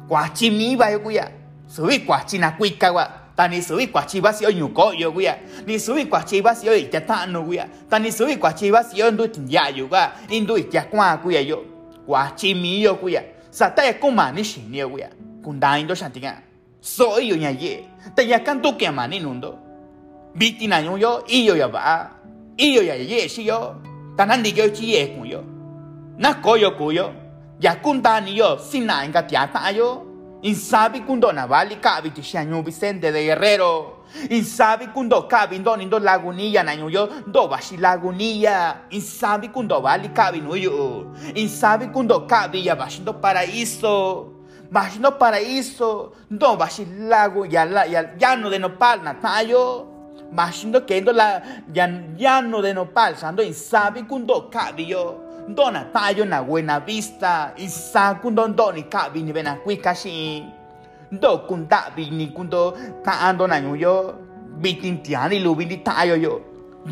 [0.09, 1.27] kwachi mi ba yo kuya
[1.67, 5.81] subi kwachi na kuika wa tani subi kwachi ba si yo nyuko yo kuya ni
[5.81, 9.27] subi kwachi ba si yo ita tano kuya tani subi kwachi ba si yo ndu
[9.29, 11.65] tinya yo ga indu ita kwa kuya yo
[12.07, 15.11] kwachi mi yo kuya sata ya kuma ni shini yo kuya
[15.43, 16.39] kunda indo shantinga
[16.81, 17.83] so yo nya ye
[18.15, 18.87] ta ya kanto ke
[20.37, 22.11] mani nundo biti na yo ya ba
[22.57, 23.77] iyo ya ye si yo
[24.17, 25.45] tanan di yo chi ye ku yo.
[26.19, 27.13] Na ko yo ku yo
[27.61, 30.03] ya kun ta ni yo sin na enga tia ta yo.
[30.43, 34.05] Insabi kundo na vali ka biti shanyo Vicente de Guerrero.
[34.31, 38.89] Insabi kundo ka bindo nindo lagunilla na yo do bashi lagunilla.
[38.91, 41.13] Insabi kundo vali ka binu yo.
[41.35, 44.33] Insabi kundo ka ya bashindo paraíso
[44.71, 49.15] Bashindo paraíso do bashi lago ya la ya llano de nopal na
[50.33, 51.43] Mashindo kendo la
[52.19, 55.15] llano de nopal sando insabi kundo kabio
[55.49, 60.45] dona tayo na buena vista isa kundo ndoni kabi ni bena kwikashi
[61.13, 64.15] ndo kunda bi ni kundo taando na nyuyo
[64.59, 66.41] bitin tiani lubindi tayo yo.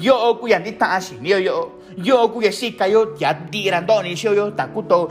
[0.01, 5.11] Yo kuyandi tashi ni yo yo kuya shika yo ya dira ndoni sho yo takuto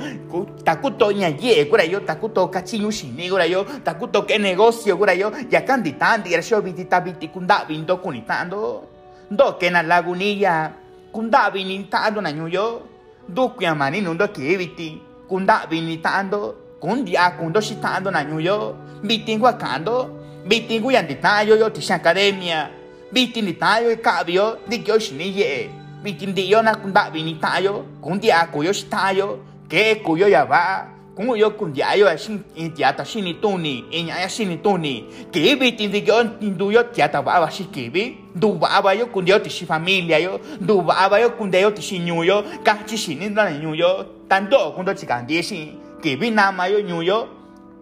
[0.63, 5.31] takuto nya ye kura yo takuto kachinyu shini kura yo takuto ke negocio kura yo
[5.51, 8.83] ya kandi tandi era sho biti tabiti kunda bindo kunitando
[9.31, 12.81] ndo ke na lagunilla kunda binitando na nyuyo.
[13.29, 18.75] Ndo kuya mani nundo ke biti kunda binitando kundi akundo shitando na nyuyo.
[19.03, 20.09] Biti ngwakando
[20.47, 22.69] biti nguyanditayo yo tisha academia
[23.11, 25.69] biti nitayo ikabio dikyo shini
[26.05, 29.39] ye biti yo na kunda binitayo kundi akuyo shitayo
[29.69, 30.93] ke kuyo ya ba.
[31.15, 35.87] Kungu yo kundi ayo ya shin intiata shini tuni inya ya shini tuni ke biti
[35.87, 40.17] dikyo ndu yo tiata ba ba shikibi ndu ba ba yo kundi yo tishi familia
[40.17, 44.93] yo ndu ba ba yo kundi yo tishi nyuyo kachi shini na nyuyo tanto kundo
[44.93, 47.27] chikandie shin kibi nama yo nyuyo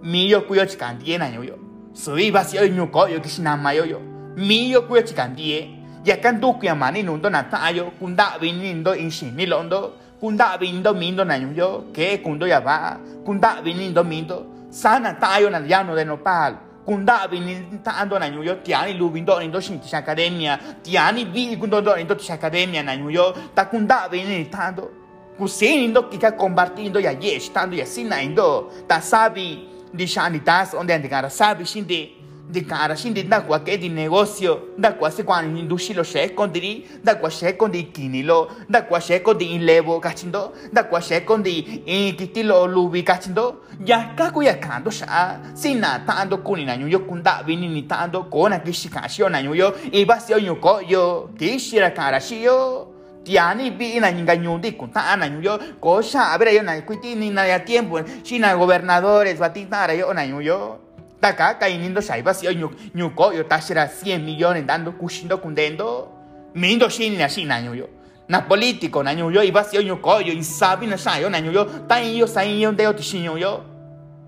[0.03, 1.55] mi yo kuyo chikandie na nyuyo
[1.93, 4.01] sui basi yo nyuko yo kishi nama yo yo
[4.35, 5.69] mi yo kuyo chikandie
[6.05, 11.23] ya kan du kuya mani nundo na tayo kunda vinindo inshini londo kunda vindo mindo
[11.23, 12.97] na nyuyo ke kundo ya ba.
[13.25, 19.39] Kunda vinindo mindo sana tayo na llano de nopal kunda vinitando na nyuyo tiani lubindo
[19.39, 24.89] nindo shinti academia tiani vi kundo do nindo academia na nyuyo ta kunda vinitando
[25.37, 30.73] kusini ndo kika compartindo ya yesh tando ya sina indo ta sabi di shani tas
[30.73, 32.20] onde andikara sabi shinde
[32.51, 36.47] di cara sindi da qua che di negozio da qua se quando induci lo scecco
[36.47, 41.37] di da qua scecco di kinilo da qua scecco di inlevo cacindo da qua scecco
[41.37, 43.61] di kitilo lubi cacindo.
[43.85, 44.59] Ya ka ku ya
[44.89, 50.19] sha sina tando kuni na yo kunda vini ni tando kona kishikashio na yo iba
[50.19, 52.87] sio nyuko yo kishira cara shio
[53.23, 57.29] tiani bi na nyinga nyundi kunta na yo ko sha abere yo na kuiti ni
[57.29, 60.90] na ya tiempo china gobernadores batita yo na yo
[61.21, 66.07] Taka kainindo shaiba si nyu nyuko yo tashira 100 millones dando kushindo kundendo.
[66.55, 67.87] Mindo shini na shina yo.
[68.27, 72.27] Na político na yo iba si nyuko yo isabi na shayo na yo tan yo
[72.27, 73.63] sai yo deo tishinyo yo.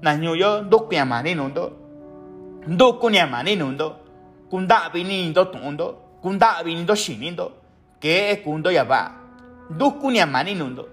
[0.02, 1.72] Na yo do kuyamani nundo.
[2.68, 3.96] Do kunyamani nundo.
[4.50, 5.98] Kunda vinindo tundo.
[6.22, 7.52] Kunda vinindo shinindo.
[8.00, 9.12] Que kundo ya va.
[9.70, 10.88] Do kunyamani nundo.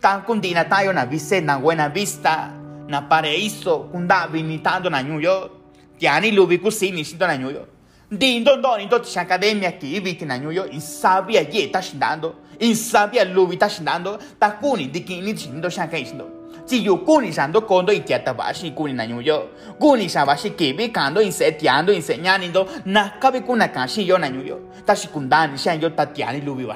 [0.00, 2.50] Tan kundina tayo na vise na buena vista
[2.88, 5.50] na paraíso kunda vinitando na nyuyo
[5.98, 7.66] tiani lubi kusini sinto na nyuyo
[8.10, 13.56] dindo ndo ni to academia ki viti na nyuyo insabia ye ta shindando insabia lubi
[13.56, 17.92] ta shindando takuni dikini shindo shaka isindo chỉ yêu cô ni sang đó con đó
[17.92, 19.42] ít tiệt ba sĩ cô ni na nhung yo
[19.80, 22.16] cô ni sang ba sĩ kể bị càng đó in sẽ tiệt đó in sẽ
[22.16, 24.94] nhà ni đó na các bị cô na càng sĩ yo na nhung yo ta
[24.94, 26.74] sĩ cũng đan ni sang yo ta tiệt ni lubi ba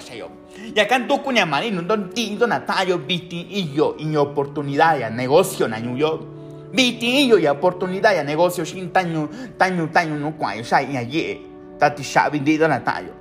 [0.70, 2.98] sĩ yo ya kan to ko ni amani no don ti do na ta yo
[2.98, 6.18] biti iyo in oportunidad ya negocio na nhung yo.
[6.72, 9.28] Biti iyo ya oportunidad ya negocio sin taño
[9.59, 11.40] taño taño no kwa yo sai ya ye.
[11.78, 13.12] Ta ti sha bi do na ta yo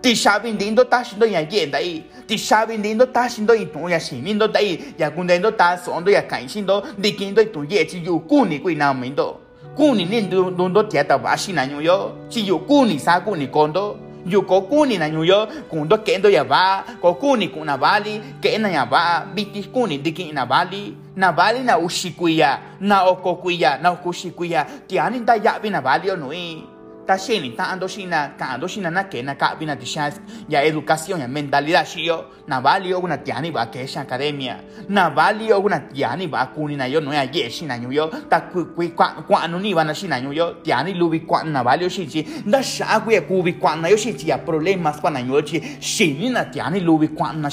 [0.00, 3.54] ti sha bi do ta shi do ya ye dai ti sabe lindo ta shindo
[3.54, 7.12] i tu ya shin lindo dai ya kun dendo ta sondo ya kai shindo di
[7.14, 9.40] kin do tu ye chi yu ku ni kui na min do
[9.76, 12.12] ku ni nin do do do tia ta ba shi na nyu yo.
[12.30, 15.46] Chi yu ku ni sa ku ni kondo yu ko ku ni na nyu yo
[15.70, 19.24] kun do kendo ya ba ko ku ni ku na bali ke na ya ba
[19.34, 24.86] biti ku ni di kin na bali na bali na ushikuya na okokuya na okushikuya
[24.88, 26.73] tiani da ya bi na bali o nui
[27.06, 31.20] ta shini ta ando shina ka ando shina na ke na bina tishas ya educación
[31.20, 35.80] ya mentalidad shio na vali o una tiani que es academia na vali o una
[35.80, 39.58] tiani ba kuni na yo no ya ye shina yo ta ku ku kwa no
[39.58, 43.00] ni ba na shina yo tiani lubi kwa na vali o shi chi da sha
[43.00, 46.44] ku ya ku kwa na yo chi ya problemas kwa na yo chi shini na
[46.44, 47.50] tiani lubi kwa na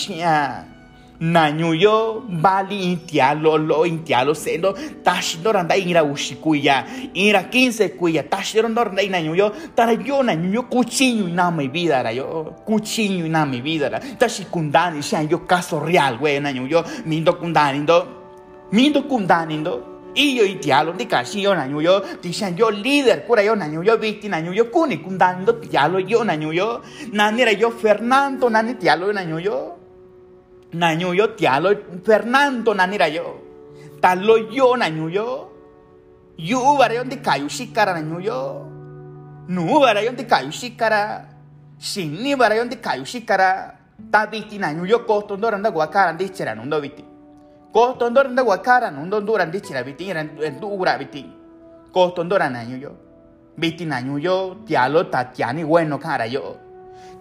[1.21, 8.23] nanyuyo bali intialo lo intialo sendo tashindo randa ira ushikuya ira 15 kuya.
[8.23, 12.55] Tashindo randa nanyuyo tara yo nanyuyo cuchillo na mi vida era yo.
[12.65, 18.07] Cuchillo na mi vida era tashikundani shan yo caso real güey nanyuyo mindo kundani ndo.
[18.71, 19.87] Mindo kundani ndo.
[20.15, 24.97] Iyo itialo ndi kashi yo nanyuyo tishan yo líder kura yo nanyuyo viti nanyuyo kuni
[24.97, 26.81] kundani ndo tialo yo nanyuyo
[27.13, 29.77] nanira yo Fernando nani tialo nanyuyo
[30.73, 33.35] Nañuyo tialo Fernando nanirayo.
[33.99, 35.51] Talo yo nañuyo.
[36.37, 38.65] Yu barayon di kayu shikara nañuyo.
[39.47, 41.27] Nu barayon di kayu shikara.
[41.77, 43.75] Shinni barayon di kayu shikara.
[44.11, 47.03] Tabiti nañuyo kostondora nda guakara chera nundo biti.
[47.73, 50.07] Kostondora nda guakara nundo ndura ndi chera biti
[50.55, 51.25] ndura biti.
[51.91, 52.95] Kostondora nañuyo.
[53.57, 56.55] Biti nañuyo tialo tatiani bueno cara yo.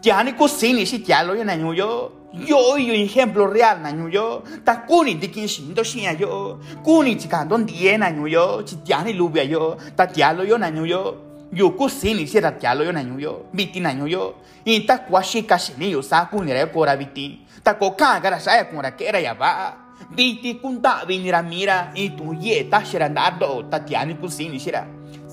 [0.00, 2.12] Tiani kusini si tialo yo nañuyo.
[2.32, 2.78] yo.
[2.78, 4.42] Yo ejemplo real na nyu yo.
[4.64, 6.58] Ta kuni di kin shin do shin yo.
[6.84, 8.62] Kuni chi kan don die na nyu yo.
[8.62, 9.76] Chi tia ni lu bia yo.
[9.96, 11.16] Ta tia lo yo na nyu yo.
[11.52, 13.46] Yo ku si ni si ta tia lo yo na nyu yo.
[13.52, 14.34] Biti na nyu yo.
[14.64, 17.74] I ta kwa shi ka shi ni yo sa kuni re ko ra biti ta
[17.74, 19.74] ko ka ga ra sa ya kun ra ke ra ya ba
[20.14, 21.90] biti kun ta vi ni ra mira.
[21.96, 24.70] I tu ye ta shi ra da do ta tia ni ku si ni shi
[24.70, 24.86] ra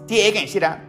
[0.08, 0.80] tie gen shi ra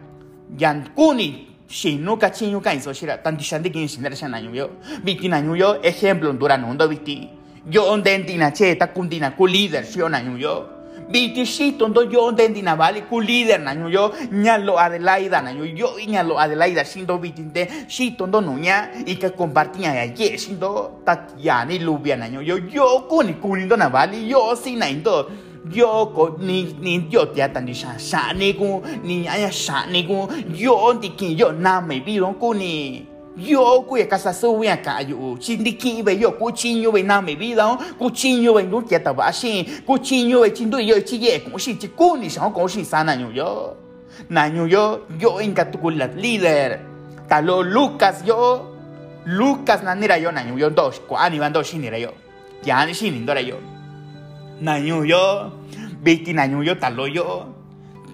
[0.57, 4.69] yan kuni shinu ka chinyu ka iso shira tanti shandi kin shinera shana yo
[5.03, 7.29] biti na yo ejemplo ndura nundo biti
[7.69, 10.65] yo ondendi na che ta kundina ku líder shio na yo
[11.11, 15.93] biti shito ndo yo ondendi na vali ku líder na yo ñalo adelaida na yo
[16.07, 21.77] ñalo adelaida shindo biti de shito ndo nuña y que compartía ya ye shindo tatiani
[21.79, 25.29] lubia na yo kuni kuni ndo na vali yo si na indo
[25.67, 30.27] yo ni ni yo tia tan di sha ni ku ni aya sha ni ku
[30.55, 33.05] yo di ki yo na me bi ron ku ni.
[33.37, 36.91] Yo ku ya casa su ya ka yu chi ki be yo ku chi yo
[36.91, 39.97] be na me bi da ku chi yo be nu tia ta ba shi ku
[39.97, 42.83] chi yo be chin yo chi ye ku shi chi ku ni sha ko shi
[42.83, 43.75] sa na nyu yo.
[44.29, 46.79] Na yo yo en ka tu ku la líder.
[47.29, 48.75] Ta lo Lucas yo.
[49.25, 51.97] Lucas na ni ra yo na nyu yo dos ku ani ban dos ni ra
[51.97, 52.11] yo.
[52.65, 53.78] Ya ni shi ni ra yo
[54.61, 55.51] Nañuyo,
[56.01, 57.47] Viti Nañuyo, Taloyo,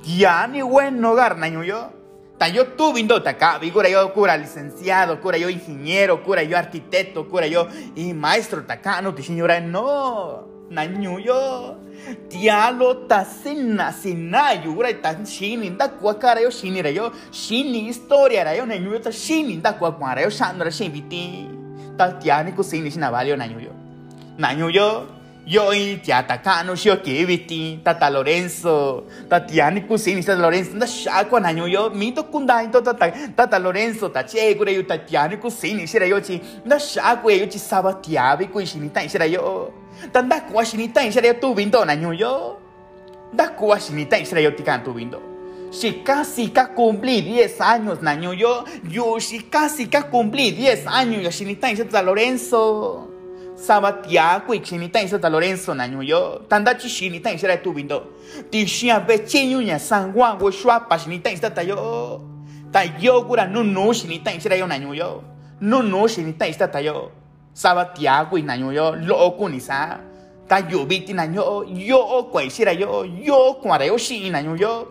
[0.04, 1.91] ya ni buen hogar Nañuyo.
[2.38, 7.30] Ta yo tu vindo acá, cura yo cura licenciado, cura yo ingeniero, cura yo arquitecto,
[7.30, 10.56] cura yo y maestro tacano, te señora, no.
[10.70, 11.78] na nyu yo
[12.30, 17.86] dialo ta sinna sinna yura ta shini da kwa kara yo shini ra yo shini
[17.86, 21.48] historia ra yo na nyu ta shini da kwa kwa ra yo shandra shin biti
[21.98, 23.38] ta tiani ku sini sina valio
[25.46, 27.93] na nyu yo na nyu yo yo i tia ta kano shio ke biti ta
[27.93, 32.24] ta Lorenzo ta tiani ku sini sa Lorenzo da shakwa na nyu yo mi to
[32.24, 36.06] kundai to ta ta ta Lorenzo ta che gure yo ta tiani ku sini shira
[36.06, 39.72] yo chi da shakwa yo chi saba tiavi ku shini ta shira yo.
[40.12, 42.58] Tanda kuwa shini tan shara yo tu vindo na yo.
[43.34, 45.22] Da kuwa shini tan shara yo tikan tu vindo.
[45.72, 51.24] Si casi ka cumplí 10 años na yo yo si casi ka cumplí 10 años
[51.24, 53.08] yo shini tan shara Lorenzo
[53.56, 58.03] sabatia kui shini tan shara Lorenzo na yo tanda chi shini tan shara tu vindo.
[58.51, 62.22] Ti shia be chinyu nya san juan wo shwa pa shara yo
[62.72, 63.24] ta yo.
[63.24, 65.24] Gura no no shini tan yo na yo.
[65.62, 67.12] No no shini tan shara yo.
[67.53, 69.38] Saba tiago na yo lo
[70.47, 73.03] ta yo biti na yo kwai sira yo.
[73.03, 74.88] Yo kwara yo shi na yo.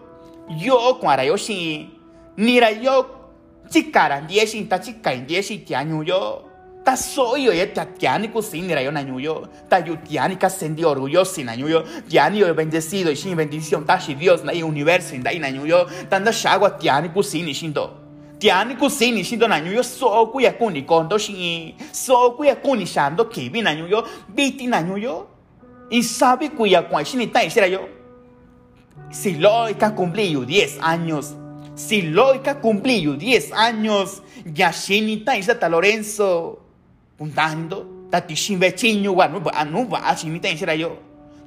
[0.49, 1.89] Yo kwara yo shi
[2.37, 3.07] ni ra yo
[3.71, 6.44] chikara ndie shi ta chikai ndie shi tia yo
[6.85, 9.97] ta soy yo ya ta tiani ku sin ni ra yo na yo ta yo
[9.97, 14.45] tiani ka sendi orgulloso na yo tiani yo bendecido y sin bendición ta shi Dios
[14.45, 18.05] na universo na na yo tanda shagwa tiani ku sin ni shindo
[18.39, 22.57] tiani ku sini shindo na nyuyo so ku ya kuni kondo shi so ku ya
[22.57, 25.27] kuni shando kibi na nyuyo biti na nyuyo
[25.91, 27.89] y sabe ku ya kwa shini tai shira yo.
[29.11, 31.35] Si loika cumplió 10 años
[31.75, 34.23] si loika cumplió 10 años
[34.55, 36.64] ya shini tai shata Lorenzo
[37.19, 40.99] puntando tati shimbe chinyo wa nu ba nu ba shini tai shira yo.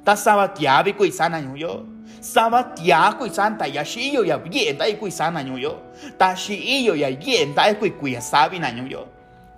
[0.04, 1.84] Ta saba tiabi ku isana nyuyo
[2.20, 5.76] sama tia kui san ta ya shi yo ya ye dai kui san na yo.
[6.18, 9.06] Ta shi yo ya ye dai kui kui ya sabi na yo.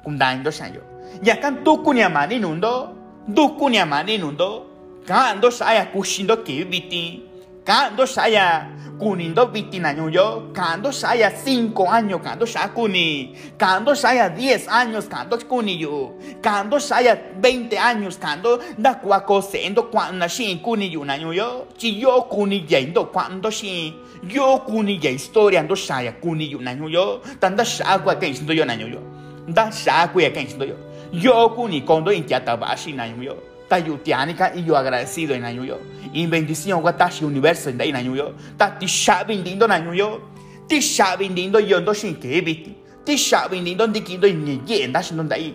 [0.04, 0.80] Kum dan do san yo.
[1.22, 2.94] Ya kan tu kunya mani nundo
[3.26, 4.66] du kunya mani nundo
[5.06, 7.22] kan do saya kushindo ke biti
[7.64, 8.68] kan do saya
[9.00, 15.38] kunindo vitina yo, cuando saya 5 años, cuando saya kuni, cuando saya 10 años, cuando
[15.48, 21.16] kuni yo, cuando saya 20 años, cuando da cuaco sendo cuando shi kuni yo na
[21.16, 23.96] yo, si yo kuni yendo cuando shi,
[24.28, 28.74] yo kuni ya historia ando saya kuni yo na yo, tanda shagua que yo na
[28.74, 29.00] yo,
[29.48, 30.76] da shagua que yo,
[31.10, 35.78] yo kuni kondo intiata bashi na yo tayutianica y yo agradecido en año yo.
[36.12, 38.34] Y bendición watashi universo en dai año yo.
[38.58, 40.20] Ta ti shabindindo na año yo.
[40.66, 42.74] Ti shabindindo yo ndo shin ke biti.
[43.04, 45.54] Ti shabindindo ndikindo ni yenda shin dai.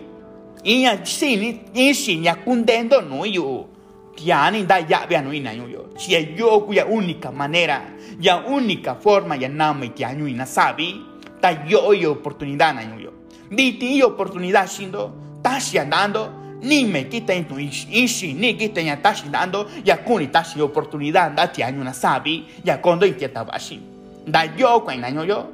[0.64, 3.68] Inya sini in shin ya kundendo no yo.
[4.16, 5.90] Tiani da ya bia no ina yo.
[5.98, 7.82] Si yo cuya única manera,
[8.18, 11.04] ya única forma ya nama y tiaño ina sabi.
[11.38, 13.12] Ta yo yo oportunidad na yo.
[13.50, 15.12] Biti oportunidad shindo.
[15.42, 20.60] Tashi andando ni me quiten tu ishi, ni quiten ya tashi dando, ya kuni tashi
[20.60, 23.80] oportunidad da ti año sabi, ya cuando inquieta bashi.
[24.26, 25.46] Da yo cuando año yo,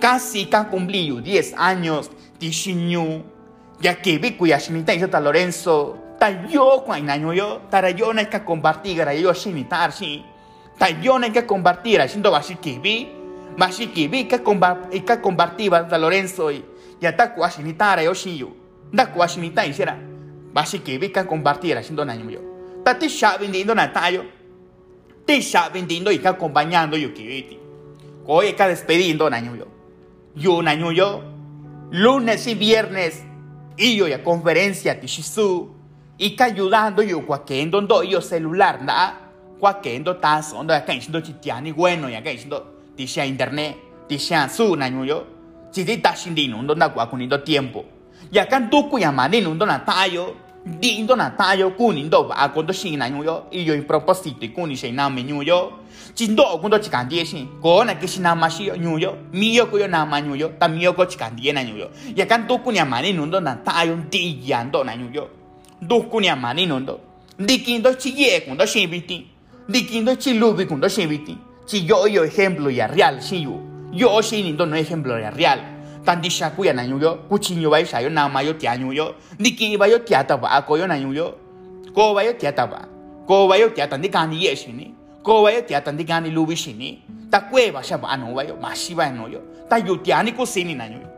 [0.00, 3.22] casi ka cumplí 10 años, ti shinyu,
[3.80, 8.12] ya que vi cuya shinita y ta Lorenzo, ta yo cuando año yo, tara yo
[8.12, 10.24] na ka compartir gara yo shinitar shi,
[10.78, 13.08] ta yo na ka compartir shindo bashi vi,
[13.58, 14.42] bashi que vi ka
[15.20, 16.64] compartir ta Lorenzo y
[17.00, 18.54] ya ta kwa shinitar yo shiyu,
[18.92, 19.64] da kwa shinita
[20.54, 22.40] y será basi kibi kan compartir haciendo naño yo
[22.84, 24.24] tati sha vendiendo na tayo
[25.26, 27.58] te sha vendiendo y acompañando yo kibiti
[28.24, 29.56] koe ka despediendo naño
[30.92, 31.22] yo
[31.90, 33.24] lunes y viernes
[33.76, 35.74] y yo ya conferencia ti shisu
[36.18, 39.20] y ka ayudando yo cuaquendo ndo yo celular na
[39.58, 42.64] cuaquendo tazo ndo ya kan shindo chitiani bueno ya kan shindo
[42.96, 43.76] ti sha internet
[44.08, 45.26] ti sha su naño yo.
[45.74, 47.84] Chiti ta shindino ndo na cuacunindo tiempo.
[48.30, 52.98] Ya kan tuku ya manino ndo tayo dindo tayo kuni ndo ba ko do shin
[52.98, 55.72] na yo i proposito kuni sei na me yo
[56.14, 59.66] chindo ko do chikandie shin ko na ke shina ma shi nyu yo mi yo
[59.66, 62.24] ko yo na ma nyu yo ta mi yo ko chikandie na nyu yo ya
[62.24, 65.28] kan to kuni amani nundo na tayo di yando na nyu yo
[65.82, 66.98] do kuni amani nundo
[67.38, 69.26] dikindo chi ye ko do shin biti
[69.68, 71.36] dikindo chi lubi ko do shin biti
[71.66, 73.60] chi yo ejemplo ya real shi yo
[73.92, 75.73] yo shin ndo no ejemplo ya real
[76.04, 78.40] tan di sha kuya nan yu yo ku chin yo bai sha yo na ma
[78.42, 81.24] yo tia nyu yo ni ki bai yo tia ta ba ko yo nan yu
[81.94, 82.84] ko bai yo ba
[83.26, 84.44] ko bai yo ni ka ni
[85.22, 85.60] ko bai yo
[85.92, 88.94] ni ka ni lu ba sha ba bai yo ma shi
[89.32, 89.96] yo ta yu
[90.36, 91.13] ko se ni nan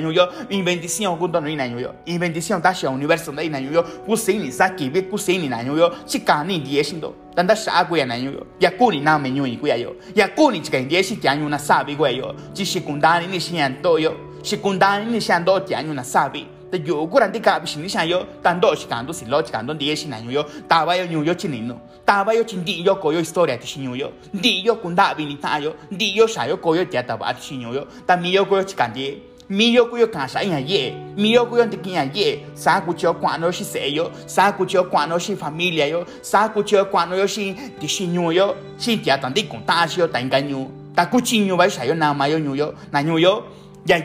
[0.00, 3.82] nyuyo in bendición kundo no ina nyuyo in bendición ta sha universo na ina nyuyo
[4.06, 8.46] kusini saki be kusini na nyuyo chikani die shindo tanda sha ku ya na nyuyo
[8.60, 11.58] ya kuni na me nyuyi ku ya yo ya kuni chika die shi tianyu na
[11.58, 14.12] sabi ku yo chi shikundani ni shian to yo
[14.42, 18.24] shikundani ni shian do tianyu na sabi te yo kuran di ka bishin sha yo
[18.42, 20.44] tan do shi kan do si lo chi kan do di shi na nyu yo
[20.68, 23.12] ta ba yo nyu yo chi ni no ta ba yo chin di yo ko
[23.12, 26.12] yo historia ti shi nyu yo di yo kun da bi ni ta yo di
[26.14, 28.44] yo sha yo ko yo tia ta ba ti shi nyu yo ta mi yo
[28.44, 31.44] ko yo chi kan di mi yo ku yo kan sa ya ye mi yo
[31.44, 34.52] ku yo ti kin ya ye sa ku cho kwa no shi se yo sa
[34.52, 37.86] ku cho kwa no shi familia yo sa ku cho kwa no yo shi ti
[37.86, 40.64] shi nyu yo shi tia tan di kun ta shi yo ta ga nyu
[40.96, 43.44] ta ku chi nyu ba sa yo na ma yo nyu yo na nyu yo
[43.84, 44.00] ya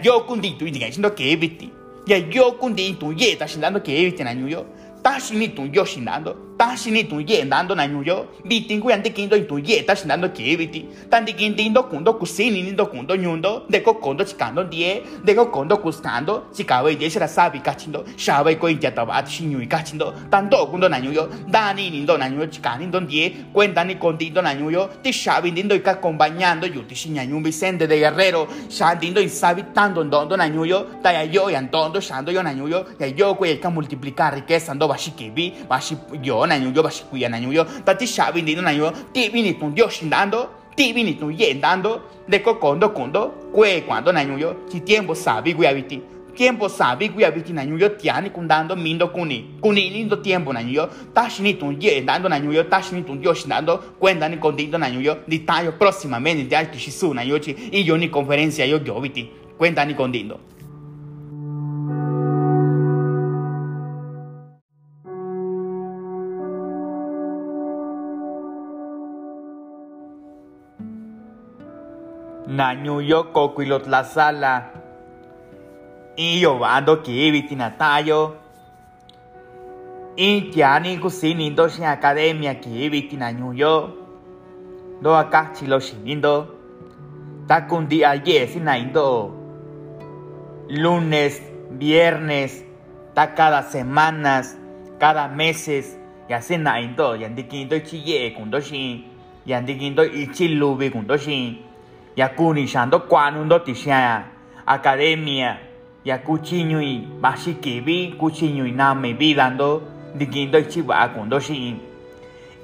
[2.09, 4.65] ya yo kun di tu ye ta sin dando ke biti na nyu yo
[5.03, 8.81] ta sin ni tu yo sin dando ta shini tu ye dando na nyuyo bitin
[8.81, 10.27] ku yante kindo tu ye ta shinando
[11.09, 15.33] tan di kin tindo kundo kusini nindo kundo nyundo de ko kondo chikando die de
[15.35, 20.13] ko kondo kuskando chikawe ye shira sabi kachindo shawe ko inja ta bat shinyu kachindo
[20.29, 20.99] tanto kundo na
[21.47, 25.75] dani nindo na nyuyo chikani ndo die cuenta ni contindo na nyuyo ti shabi nindo
[25.75, 30.49] ika acompañando yu ti shinya nyu Vicente de Guerrero shandindo y sabi tanto ndondo na
[30.49, 33.37] nyuyo ta ya yo ya ndondo shando yo na nyuyo ya yo
[33.71, 37.93] multiplicar riqueza ndo bashikibi bashi yo na nyu yo ba shikuya na nyu yo ta
[37.93, 42.55] ti shabi ni na nyu ti ni tun shindando ti ni tun yendando de ko
[42.55, 42.89] kondo
[43.53, 46.01] kwe cuando na nyu yo ti tiempo sabi abiti
[46.35, 51.29] tiempo sabi nyu yo tiani kundando mindo kuni kuni lindo tiempo na nyu yo ta
[51.29, 54.89] shini tun yendando na nyu yo ta shini tun dio shindando cuenta ni contindo na
[54.89, 58.65] nyu yo di tayo próximamente di alti shisu na yo chi y yo ni conferencia
[58.65, 59.93] yo yo abiti cuenta ni
[72.49, 74.71] Nañuyo coquilot la sala.
[76.15, 78.37] Y yo bando que vitinatayo.
[80.15, 83.95] Y ya ni cusini dos en academia que vitinañuyo.
[84.99, 86.55] Do acá chilo shinindo.
[87.47, 89.31] Ta con día yes inaindo.
[90.69, 92.65] Lunes, viernes,
[93.13, 94.57] ta cada semanas,
[94.97, 95.99] cada meses.
[96.27, 97.15] Y así naindo.
[97.15, 99.05] Y andiquindo chille con dos shin.
[99.45, 100.89] Y andiquindo y chilubi
[101.19, 101.68] shin
[102.15, 104.23] yakuni shando kwanundo tishaya
[104.65, 105.57] academia
[106.05, 109.81] ya kuchiñui bashikibi kuchiñui name vidando
[110.15, 111.77] digindo chiba kundo shin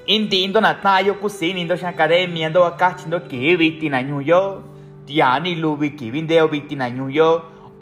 [0.05, 4.63] indindo natayo kusinindo sha academia ndo akachindo kibiti na nyuyo
[5.05, 5.89] tiani lubi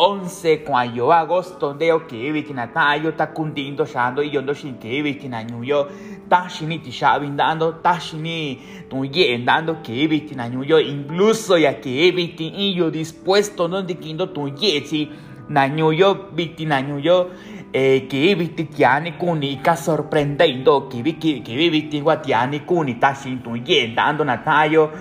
[0.04, 4.74] kibindeo biti na nyuyo 11 kwayo agosto ndeo kibiti na tayo takundindo shando iyondo shin
[4.74, 5.90] kibiti na nyuyo
[6.30, 13.68] tashini tishabindando tashini tuyendando que eviti na ñuyo incluso ya que eviti y yo dispuesto
[13.68, 15.10] no dikindo tuyeti
[15.50, 17.30] na ñuyo viti na ñuyo
[17.74, 23.40] eh, que eviti tiani kuni ka sorprendendo que vi que que eviti guatiani kuni tashin
[23.44, 24.92] tuyendando na tayo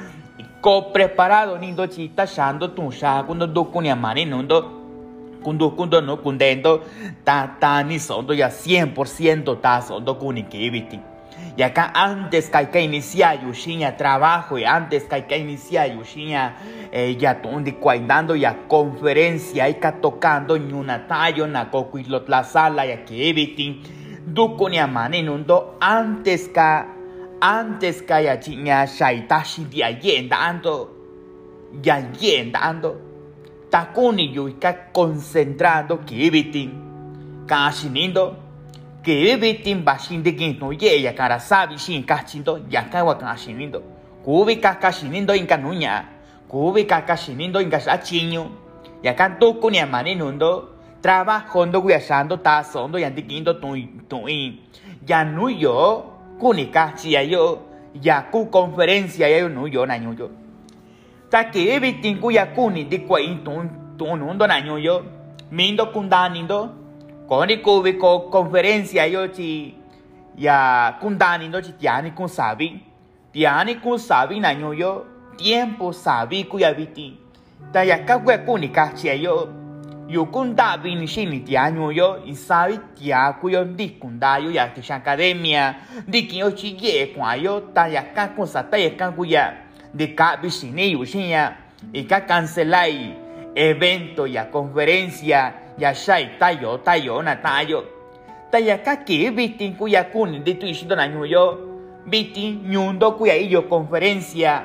[0.61, 4.82] ko preparado nindo chita shando tu sha kundo dokuni amani nundo
[5.43, 6.82] kundo kundo no kundendo
[7.24, 11.01] ta ta ni sondo ya 100% ta sondo kuni que eviti
[11.57, 15.93] y acá antes que hay que iniciar Yushinya trabajo y antes que hay que iniciar
[15.95, 16.57] Yushinya
[16.90, 22.45] eh, ya donde cuidando ya conferencia y que tocando en una tayo na cocuilot la
[22.45, 23.82] sala ya que evitin
[24.26, 26.84] duko ni amane nundo antes que
[27.40, 30.90] antes que ya chinya shaitashi dia yendando
[31.82, 33.12] ya yendando
[33.73, 36.70] takuni yu ka concentrando evitin
[37.49, 38.37] kashinindo
[39.03, 43.18] que bitin bashin de gin no ye ya cara sabi shin kachindo ya ka wa
[43.18, 43.83] ka shinindo
[44.25, 46.05] kubi ka ka shinindo inka nunya
[46.49, 48.47] kubi ka ka shinindo inka shachiño
[49.03, 50.68] ya kan to ko ni amani nundo
[51.03, 53.75] trabajando guyasando ta sondo ya dikindo tu
[54.09, 54.29] tu
[55.09, 56.05] ya nuyo
[56.39, 57.59] kuni ka chi yo
[58.03, 59.83] ya ku conferencia ya no yo
[61.33, 63.53] na yo ta que bitin ku ya kuni di kwa in tu
[63.99, 65.03] tu nundo na yo.
[65.51, 66.70] Mindo kundanindo
[67.28, 69.74] Koni kubi ko conferencia yo chi
[70.37, 72.80] ya kundani no chi tiani kun sabi
[73.33, 74.41] tiani kun sabi
[74.78, 75.07] yo.
[75.37, 77.16] Tiempo sabi ku ya biti
[77.72, 79.49] ta ya ka kwe kuni ka chi yo.
[80.09, 82.22] Yo kunda bi ni shi ni tianyo yo.
[82.26, 83.64] I sabi tia ku yo.
[83.64, 85.74] Di kunda yo ya ti academia.
[86.07, 87.72] Di ki yo chi ye kwa yo.
[87.72, 87.89] Ta
[88.37, 89.62] kun sa ta ya ka ku ya
[89.95, 91.57] de ka bi shi ni yo shi ya.
[91.93, 93.14] Y ka cancelai
[93.55, 97.84] evento ya conferencia ya shai tayo tayo na tayo
[98.51, 101.59] taya kaki bitin kuya kuni de tu ishido na nyuyo
[102.07, 104.62] bitin nyundo kuya iyo conferencia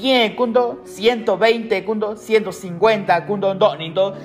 [0.00, 4.16] 100 kundo 120 kundo 150 kundo ndo nindo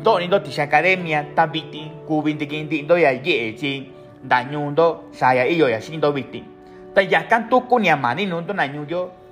[0.00, 3.88] ndo nindo tisha academia ta bitin kubin dikin dindo ya yechi
[4.24, 6.44] da nyundo shaya iyo ya shindo bitin
[6.94, 9.10] taya kan tuku ni amani nundo na nyuyo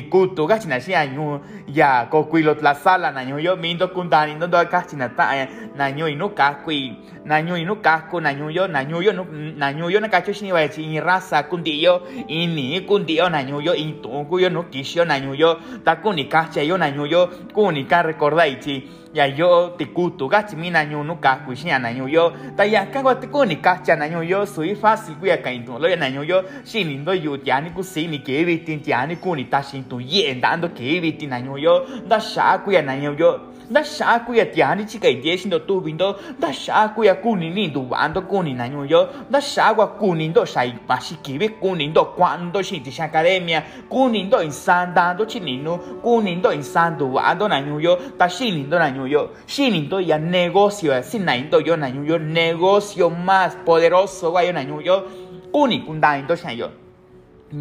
[0.00, 3.88] ga china si nyu ya ko kui lo la sala na nyu yo mi do
[3.88, 7.54] kun da ni do ka china ta na nyu i no ka kui na nyu
[7.56, 10.20] i no ka ku na nyu yo na nyu yo na nyu yo na ka
[10.20, 13.74] cho sin wa chi ni rasa kun di yo i ni kun di yo yo
[14.38, 17.06] yo no ki yo na nyu yo ta ku ni ka che yo na nyu
[17.06, 20.84] yo ku ni ka recordai chi ya yo ti ku tu ga chi mi na
[20.84, 23.56] nyu no ka ku shi na nyu yo ta ya ka wa ti ku ni
[23.60, 26.08] ka cha na nyu yo sui fácil ku ya ka in to lo ya na
[26.08, 28.42] nyu yo shi ni do yu ya ni ku si ni ke
[29.90, 31.38] vi tin ya ni ku ni ta shin tu ye dando ke vi tin na
[31.38, 34.84] nyu yo da sha ku ya na nyu yo da sha ku ya tia ni
[34.84, 37.68] chi kai die shin do tu bin do da sha ku ya ku ni ni
[37.68, 40.74] du wan do ku ni na nyu yo da sha wa ku ni do sai
[40.86, 44.38] pa shi ki vi ku ni do quando shi ti sha academia ku ni do
[44.40, 47.60] in san dando chi ni no ku ni do in san du wan do na
[47.60, 51.24] nyu yo ta shi ni do na nyu yo shi ni do ya negocio sin
[51.24, 55.02] na do yo na nyu yo negocio más poderoso wa yo na nyu yo
[55.52, 56.81] ku ni kun da do sha yo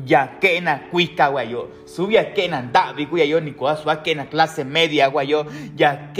[0.05, 4.25] ya que na cuica guayo, subía que na davi guayo, ni coa suba que na
[4.25, 6.11] clase media guayo, ya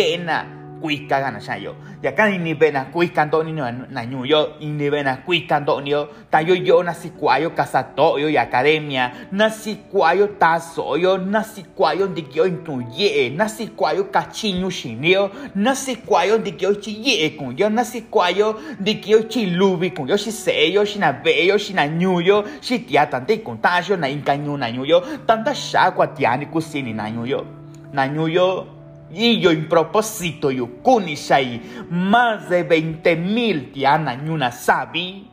[0.81, 1.75] cuica gana yo.
[2.01, 6.93] Ya que ni bena cuica ni na yo, ni bena cuica antonio, ta yo na
[6.93, 12.23] si cuayo casato yo y academia, na si cuayo tazo yo, na si cuayo de
[12.23, 17.37] que yo intuye, na si cuayo cachiño shinio, na si cuayo de que yo chille
[17.37, 20.99] con yo, na si cuayo de que yo chilubi con yo, si se yo, si
[20.99, 25.53] na ve yo, si na ñuyo, si tia tante contagio na incaño na ñuyo, tanta
[25.53, 27.45] shagua tiani kusini na ñuyo,
[27.93, 28.80] na ñuyo,
[29.13, 35.27] y yo en propósito yo kunishai más de 20 mil tiana ñuna sabi.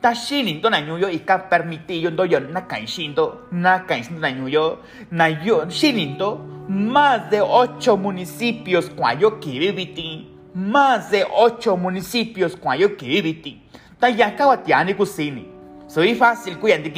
[0.00, 4.20] Ta shinin to na ñuyo y ka permiti yo ndo yo na kaishindo na kaishindo
[4.20, 4.78] na ñuyo
[5.10, 12.96] na yo shinin to más de 8 municipios cuayo kiribiti más de 8 municipios cuayo
[12.96, 13.62] kiribiti
[13.98, 15.46] ta ya kawa tiani kusini
[15.86, 16.90] soy fácil kuyandi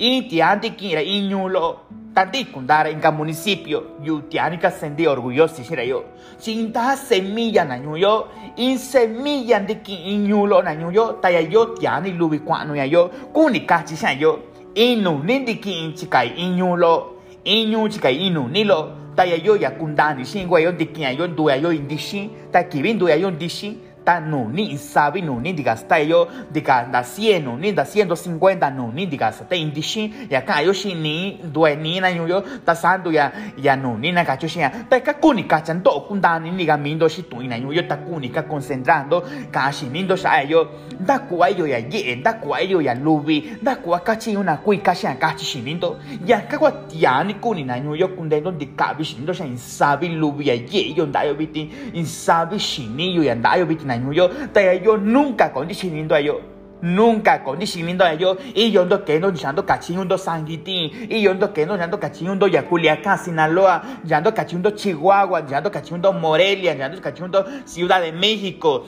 [0.00, 1.76] Intianti kira iñulo
[2.14, 6.04] tanti kundara inka municipio yutianica sendi orgulloso shira yo.
[6.38, 12.86] Sinta semilla nañuyo in semilla de ki iñulo nañuyo taya yo tiani lubi kwanu ya
[12.86, 13.10] yo.
[13.34, 14.38] Kuni kachi shan yo.
[14.74, 17.16] Inu nindiki inchikai iñulo.
[17.44, 18.92] Iñu chikai inu nilo.
[19.14, 21.26] Taya yo ya kundani shin yo dikian yo.
[21.26, 23.76] Nduya yo indishin ta kibin nduya yo indishin
[24.10, 29.70] 50 noni, sabi noni di castello, di da 100 noni, da 150 noni di castello,
[29.70, 34.24] dici, ya caio si ni, due ni na yo, da santo ya, ya noni na
[34.24, 37.98] cacio si ya, perché cuni caccian to, cundani ni gamindo si tu in yo, ta
[37.98, 42.80] cuni ca concentrando, caci nindo sa yo, da qua yo ya ye, da qua yo
[42.80, 47.38] ya lubi, da qua caci una cui caci a caci si nindo, ya cagua tiani
[47.38, 51.04] cuni na yo, cundendo di cabi si nindo sa in sabi lubi ya ye, yo
[51.04, 54.96] andaio biti, in sabi si ni yo, andaio biti na bitin na yo, แต่ yo
[54.96, 56.40] nunca condicionando a yo.
[56.82, 58.36] Nunca condicionando a yo.
[58.54, 61.08] Y yo ando que no ando cachindo sanguitín.
[61.10, 63.82] Y yo ando que no ando cachindo ya Culiacán, Sinaloa.
[64.04, 65.46] Ya ando cachindo Chihuahua.
[65.46, 66.74] Ya ando cachindo Morelia.
[66.74, 68.86] Ya ando cachindo Ciudad de México.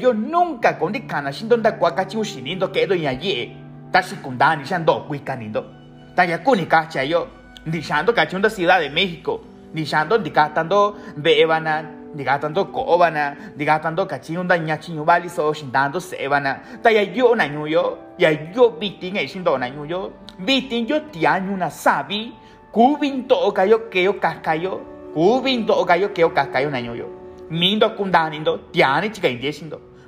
[0.00, 3.56] Yo nunca condicana siendo da cuacachiu shinindo que do yaye.
[3.90, 5.66] Tashi kundani shando cuicanindo.
[6.14, 7.26] Taya kunika yo.
[7.66, 9.40] Dishando cachindo Ciudad de México.
[9.72, 14.06] Dishando dicatando bebanan digatando kobana digatando
[14.56, 16.60] nyachinyu bali so shindando sebana.
[16.82, 17.44] Ta ya yo na
[18.18, 22.32] ya yo biti ngai shindo na nyuyo biti yo tianyu na sabi
[22.72, 24.80] kubin to kayo keo kakayo
[25.14, 26.80] kubin to kayo keo kakayo na
[27.50, 29.52] mindo kundani ndo tiani chika indie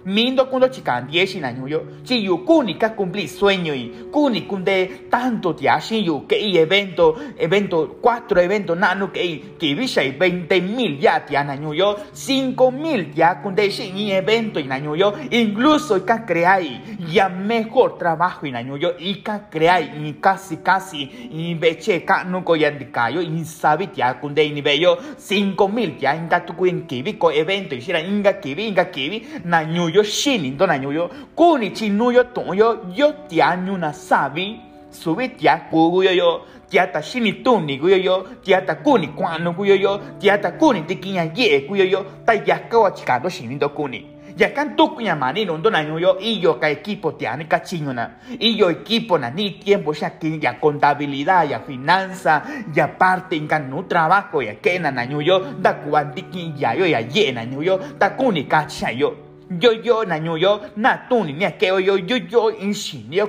[0.06, 5.08] mindo kundo chikandie shi na nyuyo chi yu kuni ka cumplir sueño y kuni kunde
[5.10, 10.02] tanto te ashin yu que i evento evento cuatro eventos nanu que i que visha
[10.02, 14.78] 20 mil ya te na nyuyo 5 mil ya kunde shi i evento y na
[14.78, 16.80] nyuyo incluso ka creai
[17.10, 22.22] ya mejor trabajo y na nyuyo y ka creai y casi casi y beche ka
[22.22, 26.86] nuko ya dikayo y sabi ya kunde ni beyo 5 mil ya inga tu kuin
[26.86, 30.74] kibi ko evento y shira inga kibi inga kibi na nyuyo yo shinin do na
[30.76, 32.24] yo kuni chi nu yo
[32.54, 37.60] yo yo tia nyu na sabi subi tia ku yo yo tia ta shini tu
[37.60, 40.96] ni yo yo tia ta kuni kwa no gu yo yo tia ta kuni ti
[40.96, 44.04] kinya ye yo yo ta ya ka wa chika do shinin do kuni
[44.36, 47.46] ya kan tu kunya mani no do na yo y yo ka equipo tia ni
[47.46, 52.42] ka chinyo na y yo equipo na ni tiempo ya que ya contabilidad ya finanza
[52.74, 57.00] ya parte en nu trabajo ya que na yo da kuan ti ya yo ya
[57.00, 61.22] ye na yo ta kuni ka cha yo yo yo na ñu yo na tu
[61.24, 63.28] ni que yo yo yo in sin yo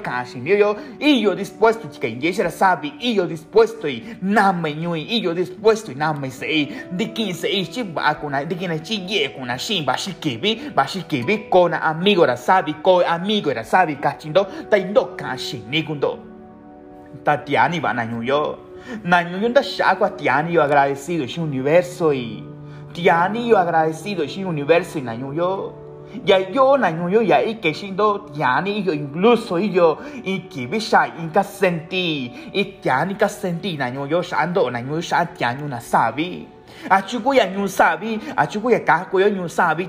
[1.00, 5.22] y yo dispuesto que in yesera sabi y yo dispuesto y na me ñu y
[5.22, 9.06] yo dispuesto y na me sei di kin sei chi ba kuna di kin chi
[9.08, 13.54] ye kuna shin ba shi kibi ba shi kibi con amigo ra sabi con amigo
[13.54, 16.18] ra sabi ka chindo ta indo ka sin ni kundo
[17.24, 18.58] ta tiani va na ñu yo.
[19.04, 22.44] Na ñu yo da sha kwa tiani yo agradecido es universo y
[22.94, 25.04] tiani yo agradecido es universo y
[25.36, 25.87] yo
[26.26, 31.08] ya yo na yo ya i que sindo tiani yo incluso yo i que bisha
[31.20, 35.78] in ka senti i tiani ka senti na yo shando na yo sha tiani na
[35.78, 36.57] sabi a chuku ya nyu sabi a chuku ya ka ko yo nyu sabi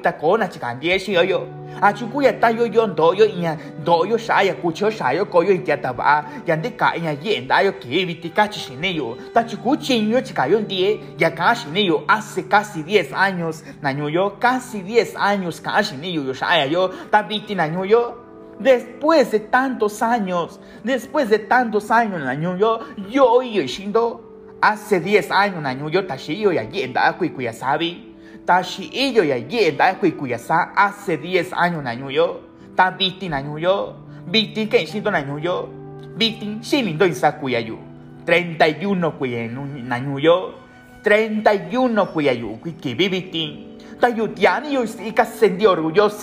[0.02, 1.46] ta ko na chikan die shi yo
[1.80, 4.90] a chuku ya ta yo yo do yo inya do yo sha ya ku cho
[4.90, 8.04] sha yo ko yo ya ta ba ya de ka inya ye da yo que
[8.04, 11.54] vi ti ka chi ne yo ta chuku chin yo chika yo die ya ka
[11.54, 15.96] shi ne yo hace casi 10 años na nyu yo casi 10 años ka shi
[15.96, 16.88] ne yo yo sha ya yo.
[17.10, 18.28] Ta vi ti na nyu yo
[18.58, 24.20] Después de tantos años, después de tantos años, yo, yo, yo, yo,
[24.60, 28.14] Hace 10 años na yo tashi iyo ya yenda kui kuya sabi.
[28.44, 32.40] Tashi iyo ya yenda kui kuya sa hace 10 años na yo.
[32.76, 33.94] Ta biti na yo.
[34.26, 35.68] Biti que siento na yo.
[36.16, 37.78] Biti shilindo isa kuya yu.
[38.26, 40.54] 31 kuya na yo.
[41.04, 44.26] 31 kuya yu kui ki biti ta yu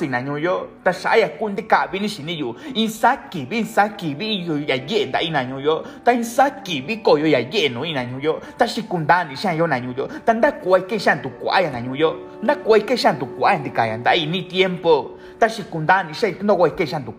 [0.09, 4.45] na yo ta shaya kun de ka bini shini yu in saki bi saki bi
[4.45, 7.83] yu ya ye da ina yo ta in saki bi ko yo ya ye no
[7.85, 11.71] ina yo ta shikundani shan yo na yo ta nda kuai ke shan tu kuai
[11.71, 16.13] na yo da ni tiempo ta shikundani
[16.43, 17.13] no kuai ke shan tu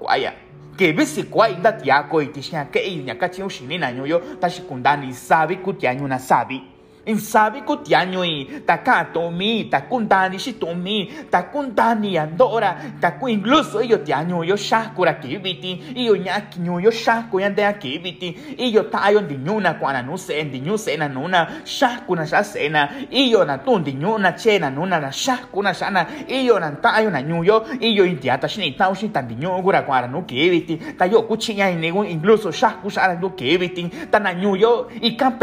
[0.77, 5.57] que bisi kwa inda tiako itisha ke inya kachi ushini na yo ta shikundani sabi
[5.57, 6.76] kutianyu na sabi
[7.07, 13.99] in sabi ko tianyo i taka tomi takuntani shi tomi takuntani andora taku incluso iyo
[13.99, 18.29] tianyo yo shakura kibiti iyo nyaki nyo yo shaku yande kibiti
[18.59, 22.45] iyo tayo di nyuna kwana no se di nyu se na nuna shaku na sha
[22.45, 26.59] se na iyo na tun di nyuna che na nuna na shaku na shana iyo
[26.61, 30.07] na tayo na nyu yo iyo indiata shini tau shi tan di nyu gura kwana
[30.09, 35.17] no kibiti tayo kuchinya nego incluso shaku shara no kibiti tan na nyu yo i
[35.17, 35.39] kan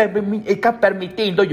[0.80, 1.53] permitindo yo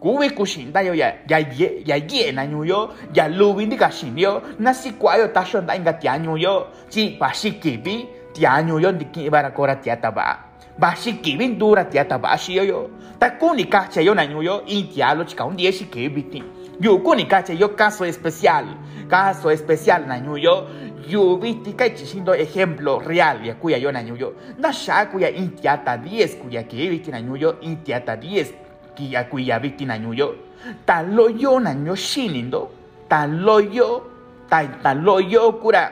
[0.00, 4.18] kuwe kushinda yo ya ya ye ya ye na nyu yo ya lubi ndi kashin
[4.18, 7.52] yo na si kwa yo ta shon da inga tia nyu yo chi ba shi
[7.52, 10.38] kibi tia nyu yo ndi ki bara kora tia ta ba
[10.78, 14.14] ba shi kibi ndura tia ta ba shi yo yo ta kuni ka che yo
[14.14, 16.42] na nyu yo in tia lo un die shi kibi ti
[16.80, 18.64] yo kuni ka che yo caso especial
[19.06, 20.66] caso especial na nyu yo
[21.08, 25.28] yo viste que chishindo ejemplo real ya kuya yo na nyu yo na sha kuya
[25.28, 28.69] in tia ta 10 kuya que viste na nyu yo in tia ta 10
[29.00, 30.34] kia kuya biti na nyuyo
[30.84, 32.68] ta loyo na nyo shinindo
[33.08, 34.04] ta loyo
[34.48, 35.88] ta ta loyo kura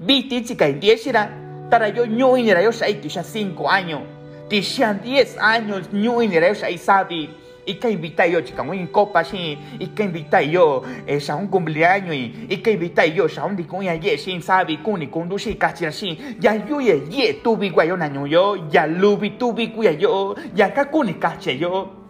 [0.00, 1.28] biti chika indieshira
[1.70, 4.02] tara yo nyo inira yo shai tisha 5 años.
[4.48, 7.30] Tisha 10 años nyo inira yo shai sabi.
[7.66, 11.48] Y que invita yo chica muy copa sí y que invita yo es a un
[11.48, 12.14] cumpleaños.
[12.14, 16.36] Y, que invita yo a un dicuña ye sin sabi kuni kundu si kachira sí
[16.38, 18.68] ya yo ye ye tu bi guayo na yo.
[18.70, 22.03] Ya lubi tu bi guayo yo ya ka kuni kache yo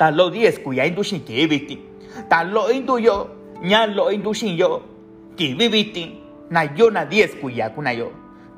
[0.00, 1.44] ta lo dies kuya indu shin ke
[2.32, 3.28] ta lo indu yo
[3.92, 4.80] lo indu yo
[5.36, 6.16] ki bibiti
[6.48, 8.08] na yo na dies kuya kuna yo.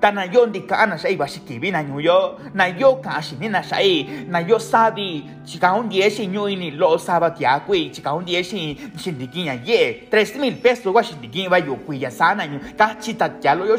[0.00, 2.38] Ta na yo ndi ka na sai ba ki bi nyu yo.
[2.54, 7.34] Na yo sabi chi un dies shin ni lo saba
[7.66, 7.90] kui.
[7.90, 10.08] Chi ka un dies ya ye.
[10.10, 13.28] 3000 pesos wa shin di kin ba yo kuya sa na nyu ka chi ta
[13.42, 13.76] ya lo yo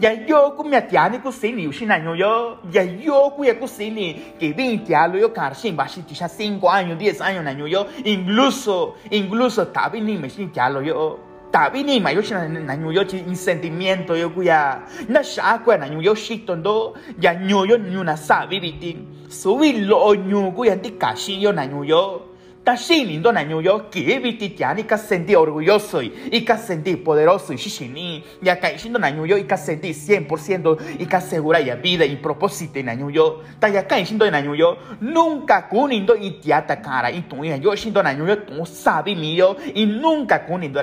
[0.00, 2.58] ya yo ku mi atiani ku sini ushi na yo.
[2.72, 6.60] Ya yo ku ya ku sini que 20 años yo karshin ba shi tisha 5
[6.68, 7.86] años 10 años na yo.
[8.04, 11.18] Incluso incluso tabi ni me shi ya lo yo.
[11.52, 15.70] Tabi ni ma yo shi na yo in sentimiento yo ku ya na sha ku
[15.76, 18.96] na yo shi tondo ya nyu yo nyu na sa bi biti
[19.28, 20.14] subi lo
[20.50, 22.23] ku ya ti kashi yo na yo
[22.64, 27.56] ta lindo na yo que viti tiani ka sentí orgulloso y ka sentí poderoso y
[27.56, 32.06] shishini ya ka shindo na yo y ka sentí 100% y ka segura ya vida
[32.06, 37.10] y propósito na yo ta ya ka shindo na yo nunca kunindo y tiata cara
[37.10, 40.80] y tu yo shindo na yo tu sabi mío y nunca kunindo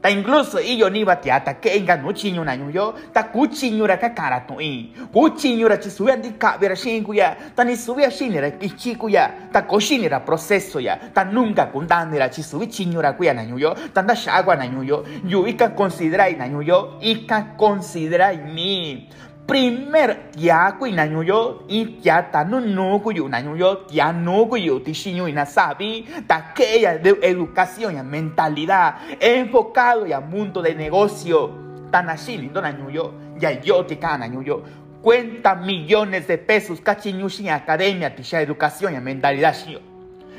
[0.00, 3.46] ta incluso iyo ni ba tia ta ke nga no chinyo na yo ta ku
[3.48, 7.04] chinyo ra ka kara to i ku chinyo ra chi suya di ka vera shin
[7.04, 10.20] ku ya ta ni suya shin ra ki chi ku ya ta ko shin ra
[10.20, 13.74] proceso ya ta nunca kun dan ra chi suya chinyo ra ku ya na yo
[13.92, 19.06] ta da shagwa na yo yo i ka considera na yo i ka considera mi
[19.46, 24.12] primer tia ku ina yo i tia ta no no ku yu na yo tia
[24.12, 30.12] no ku yu ti shinyo ina sabi ta que de educación y mentalidad enfocado y
[30.12, 31.50] a mundo de negocio.
[31.90, 34.62] Tan así lindo na yo ya yo te kana yo.
[35.02, 39.90] Cuenta millones de pesos kachinyushi academia tisha educación y mentalidad shio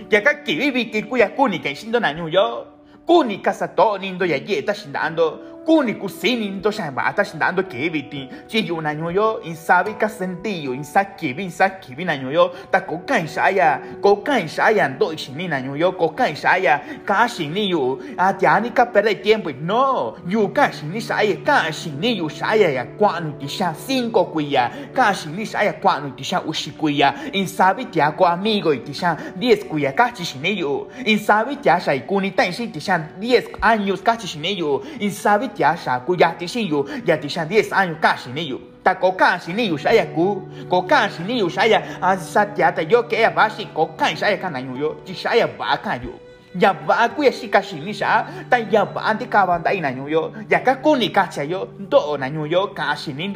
[0.09, 2.67] ya que vivi que kuya kuni que shindo na yo
[3.05, 8.95] kuni casa to nindo ya yeta shindando kuni kusini ndo shamba shindando kibiti chiyu na
[8.95, 15.47] nyoyo insabi ka sentiyo insakibi insakibi na nyoyo ta kokan shaya kokan shaya ndo ishini
[15.47, 21.01] na nyoyo kokan shaya ka shini yu atiani ka perder tiempo no yu ka shini
[21.01, 26.41] shaya ka shini yu shaya ya kwanu tisha cinco kuya ka shini shaya kwanu tisha
[26.41, 31.99] ushi kuya insabi tia ko amigo tisha 10 kuya ka shini yu insabi tia shai
[32.01, 36.85] kuni tanshi tisha 10 años ka shini yu insabi ya saku ya ti sin yu
[37.05, 40.41] ya ti san 10 años casi ni yu ta ko casi ni yu saya ku
[40.69, 44.37] ko casi ni yu saya asa ya ta yo que ba si ko kan saya
[44.37, 46.13] kan yu yo ti saya ba kan yu
[46.57, 49.79] ya ba ku ya si casi ni sa ta ya ba anti ka ba dai
[49.79, 53.13] na yu yo ya ka ku ni ka cha yo do na yu yo casi
[53.13, 53.29] ni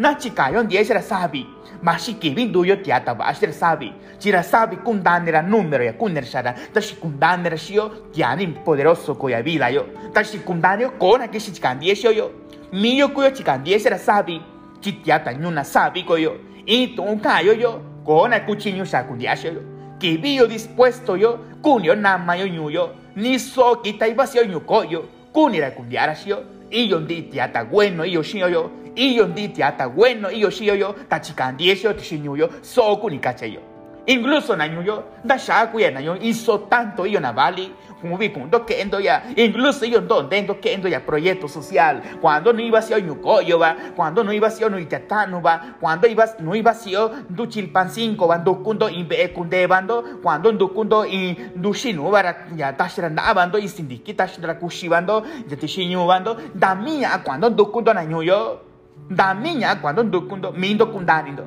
[0.00, 1.46] do casi ni do na chi ka yon 10 era sabi.
[1.82, 5.94] Ma si che vinto io ti ata ba ser sabi Cira sabi kundandera numero ya
[5.94, 9.86] kunder shara tashi kundandera shio tiani poderoso koya vida yo.
[10.12, 12.30] Tashi kundanio kona que si chikandie shio yo.
[12.72, 14.40] Miyo kuyo chikandie sera sabi.
[14.80, 16.38] Chitiata nyuna sabi koyo.
[16.66, 19.62] Y tu kayo yo kona kuchinyo shakundia yo.
[20.00, 26.14] Bio dispuesto yo kunio nama yo nyuyo ni so kita iba shio nyukoyo kunira kundiara
[26.14, 30.40] shio y yo ndi tiata bueno yo shio yo y yo ndi tiata bueno y
[30.40, 32.48] yo shio yo tachikandie shio tishinyo yo.
[32.62, 33.70] So kunikache yo
[34.06, 38.98] Incluso nañuyo, da shakuya naño hizo tanto yo na vali, como vi punto que endo
[38.98, 43.04] ya, incluso yo donde endo que endo ya proyecto social, cuando no iba a ser
[43.04, 46.74] ñucoyo va, cuando no iba a ser no itatano va, cuando iba no iba a
[46.74, 52.10] ser du chilpancinco va, du kundo imbe kunde bando, cuando du kundo y du shinu
[52.10, 57.20] va ya tashra na bando y sindiki tashra kushi bando, ya tishinyu bando, da mía
[57.22, 58.69] cuando du kundo nañuyo,
[59.10, 61.44] da mía cuando du kundo mindo kundanindo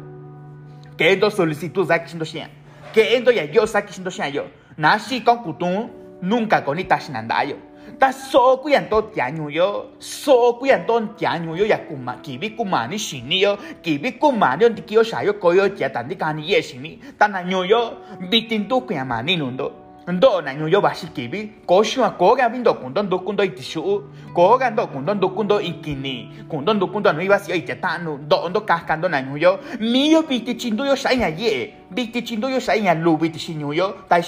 [0.98, 2.50] que endo solicitud zaki shindo shia
[2.94, 4.44] que endo ya yo zaki shindo shia yo
[4.78, 5.90] na shi con kutung
[6.22, 7.56] nunca con ita shinandayo
[7.98, 12.18] ta so ku yan to tianyu yo so ku yan to tianyu yo ya kuma
[12.22, 16.52] kibi kuma ni shini yo kibi kuma ni on tikio shayo koyo tia tandi kani
[16.52, 17.98] ye shini ta na nyu yo
[18.30, 22.36] bitin tu ku ya mani nundo ndo na nyu yo bashi kibi ko shua ko
[22.36, 26.88] ga bindo kundo ndo kundo itishu ko ga ndo kundo ndo kundo ikini kundo ndo
[26.88, 29.60] kundo no iba si ite tanu ndo ndo kaskando na nyu yo.
[29.80, 31.74] Mi yo biti chindo yo shainya ye.
[31.92, 33.96] Biti chindo yo shainya lu biti shinyu yo.
[34.10, 34.24] Tai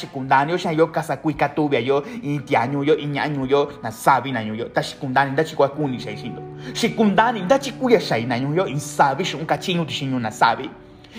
[0.49, 2.03] yo shainya yo kasa kuika tubia yo.
[2.23, 3.71] Intia nyu yo inya nyu yo.
[3.83, 4.65] Na sabi na nyu yo.
[4.69, 6.41] Ta shikundani nda chikwa kuni shai shindo
[6.73, 8.67] shikundani nda chikuya shai na nyu yo.
[8.67, 10.69] In sabi shun kachinyu tishinyu na sabi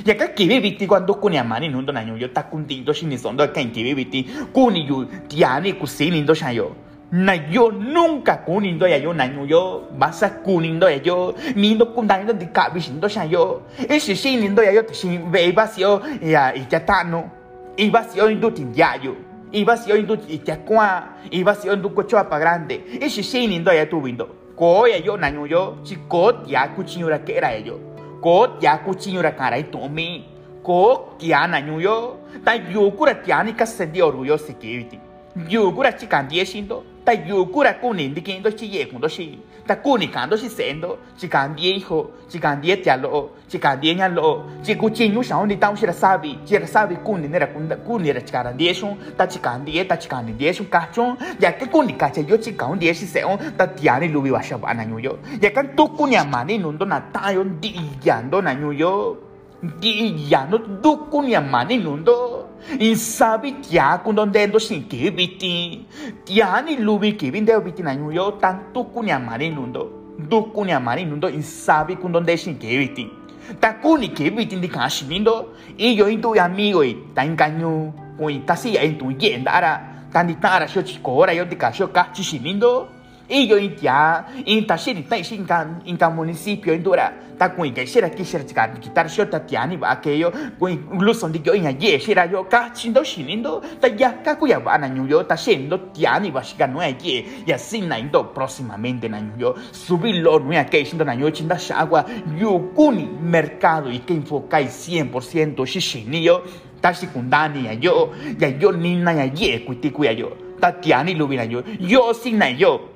[0.04, 3.70] y acá que viviti cuando kuni amani nundo na yo ta kundindo shini sondo kan
[3.70, 6.76] que viviti kuni yu tiani kusini ndo shayo
[7.12, 12.46] na yo nunca kunindo ya yo na yo basa kunindo ya yo mindo kundanindo di
[12.46, 17.30] kabi shindo shayo ese shinindo ya yo shin beba sio ya itatano
[17.76, 19.16] iba sio indu tindiayo
[19.52, 22.80] iba sio indu itakwa iba sio indu kocho apa grande.
[23.00, 27.52] Ese shinindo ya tu windo ko ya yo na yo chiko ya kuchinyura que era
[27.56, 27.95] yo
[28.26, 30.24] ko ya kuchinyo ra karai tomi
[30.66, 34.98] ko kia na nyuyo ta yukura tiani ka sendi orgullo security
[35.48, 40.48] yukura chikandie shindo ta yukura kuni ndikindo chi ye kundo shi ta kuni kando shi
[40.48, 46.96] sendo chikandie hijo chikandie tialo chikandie nyalo chikuchinyo shao ni tao shira sabi shira sabi
[46.96, 47.46] kuni nera
[47.86, 52.36] kuni ra chikandie shun ta chikandie ta chikandie shun kachon ya que kuni kacha yo
[52.38, 56.58] chikandie shi seon ta tiani lubi wa shaba na nyuyo ya kan tu kuni amani
[56.58, 59.16] nundo na tayo di yando na nyuyo
[59.62, 62.48] di yando du kuni amani nundo
[62.78, 65.84] insabi tia kundo ndendo shin kibiti
[66.24, 71.28] tia ni lubi kibinde biti na nyuyo tanto kuni amani nundo du kuni amani nundo
[71.28, 73.10] insabi kundo nde shin kibiti
[73.60, 75.46] ta kuni kibiti ndi kashimindo
[75.78, 79.80] iyo intu amigo i ta engaño kui ta si ya intu yenda ara
[80.12, 82.08] tan di tara sho chikora yo di kasho ka
[83.28, 87.50] y yo ya in ta sin ta sin kan in kan municipio in dura ta
[87.54, 91.28] kuin que sera que sera chica quitar yo ta tiani ba que yo kuin incluso
[91.28, 94.78] di yo in ye sera yo ka chindo shinindo ta ya ka ku ya ba
[94.78, 99.20] na yo ta shendo tiani ba shiga no ye ya sin na indo próximamente na
[99.36, 102.04] yo subirlo ya que shindo na yo chinda shagua
[102.38, 106.42] yo kuni mercado y que enfocai 100% shishini yo
[106.80, 110.72] ta secundani ya yo ya yo ni na ya ye kuti ku ya yo ta
[110.72, 112.95] tiani lubina yo yo sin na yo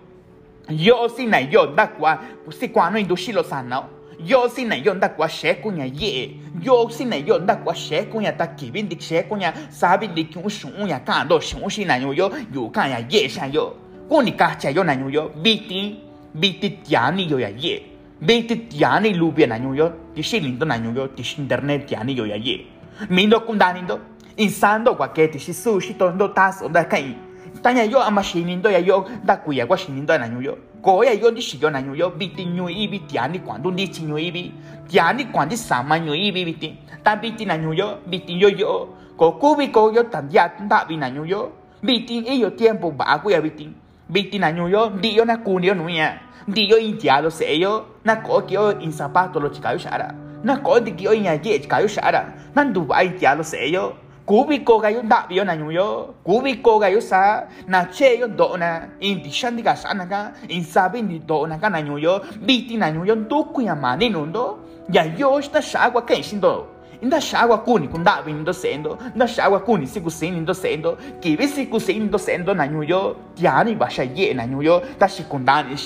[0.71, 2.18] yo si na yo da kwa
[2.51, 3.83] si kwa no indu shilo sana
[4.25, 7.75] yo si na yo da kwa she kunya ye yo si na yo da kwa
[7.75, 11.41] she kunya ta ki bin dik she kunya sabi dik un shun ya ka do
[11.41, 12.31] shun shi na yo yo.
[12.53, 13.77] Yo kan ya ye sha yo.
[14.09, 15.09] Kuni ka cha yo na yo.
[15.09, 15.97] Yo biti
[16.35, 17.83] biti tiani yo ya ye
[18.21, 19.75] biti tiani lubia na yo.
[19.75, 22.66] Yo ti shilin do na yo yo ti internet tiani yo ya ye
[23.09, 23.99] mindo kundanindo
[24.37, 27.16] insando kwa ke ti shi sushi to ndo tas onda kai
[27.63, 31.31] tanya yo ama shinindo ya yo da kuya kwa shinindo na yo ko ya yo
[31.31, 34.53] di shiyo na yo biti nyu ibi tiani kwando di chi ibi
[34.89, 39.69] tiani kwandi sama nyu ibi biti ta biti na yo biti yo yo ko kubi
[39.69, 41.53] ko yo tan ya ta bi na yo
[41.83, 43.69] biti e yo tiempo ba kuya biti
[44.09, 46.17] biti na yo di yo na kunio nu ya
[46.49, 50.57] di yo intiado se yo na ko ki yo in zapato lo chikayo shara na
[50.57, 53.93] ko di ki yo in ye chikayo shara nan du ba intiado se yo
[54.31, 59.18] kubiko gayo ndabi yo na nyuyo kubiko gayo sa na che yo do na in
[59.22, 62.91] di shandi ga sana ga in sabi ni do na ga na nyuyo biti na
[62.95, 66.66] nyuyo nduku ya mani nundo ya yo sta shagwa ken shindo
[67.03, 71.81] inda shagwa kuni kundabi ndo sendo inda shagwa kuni siku sini ndo sendo kibi siku
[71.81, 75.76] sini ndo sendo na nyuyo tiani basha ye na nyuyo ta shikundani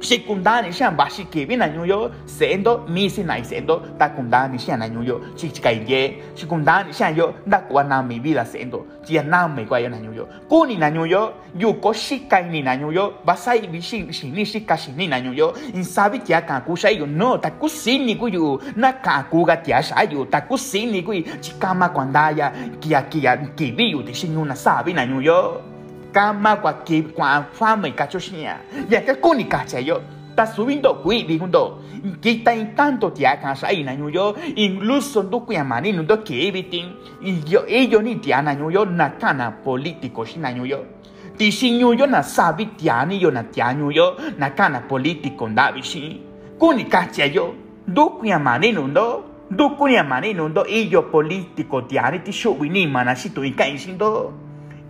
[0.00, 4.88] shia shikundani shia bashi kibi na nyuyo sendo misi na sendo ta kundani shia na
[4.88, 9.64] nyuyo chichika ye shikundani shia yo da kwa na mi vida sendo chia na me
[9.64, 13.80] kwa yo na nyuyo kuni na nyuyo yu ko shikai ni na nyuyo basai bi
[13.82, 17.06] shin shin ni shika shin ni na nyuyo in sabi tia ka ku shai yo
[17.06, 20.40] no ta ku sin ni ku yu na ka ku ga tia sha yu ta
[20.40, 25.06] ku sin ni ku chikama kwandaya kia kia kibi yu de shin una sabi na
[25.06, 25.77] nyuyo
[26.12, 28.56] kama kwa ki kwa fama ikachoshia
[28.90, 29.00] ya.
[29.00, 30.00] Que kuni kacha yo
[30.36, 31.82] ta subindo kui bigundo
[32.20, 36.86] kita in tanto tia kansa ina yo incluso ndo kuya mani ndo ke bitin
[37.46, 40.84] yo ello ni tia na yo na político shina yo.
[41.36, 45.82] Ti shin yo na sabi tia ni yo na tia yo na kana político ndabi
[45.82, 46.20] shi
[46.58, 47.54] kuni kacha yo
[47.88, 52.86] ndo kuya mani ndo ndo kuya mani ndo ello político tia ni ti shubi ni
[52.86, 54.32] mana shitu ikai shindo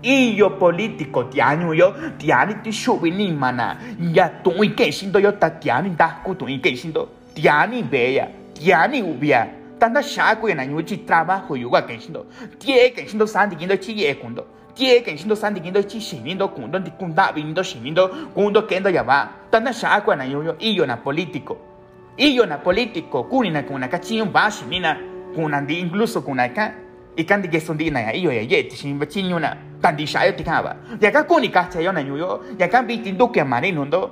[0.03, 3.77] iyo político tianyu yo tiani ti shubi ni mana.
[4.15, 7.83] Ya tu i ke shindo yo ta tiani da ku tu i ke shindo tiani
[7.83, 9.49] beya tiani ubia.
[9.79, 12.27] Tanda sha ku na nyu chi trabajo yo ga ke shindo
[12.59, 14.45] tie ke shindo sandi gindo chi ye kundo
[14.75, 19.03] tie ke shindo sandi gindo chi shinindo kundo di kunda bindo shinindo kundo kendo ya
[19.03, 19.29] va.
[19.51, 21.57] Tanda sha ku na nyu yo iyo na político.
[22.17, 24.97] Iyo na político kunina kuna kachin ba shinina
[25.35, 26.73] kuna di incluso kuna ka
[27.19, 31.11] ikandi ke sundi na ya iyo ya ye tishin bachinyo na kandi shayo tikaba ya
[31.11, 34.11] ka kuni ka chayo na nyuyo ya ka biti nduke mari nundo.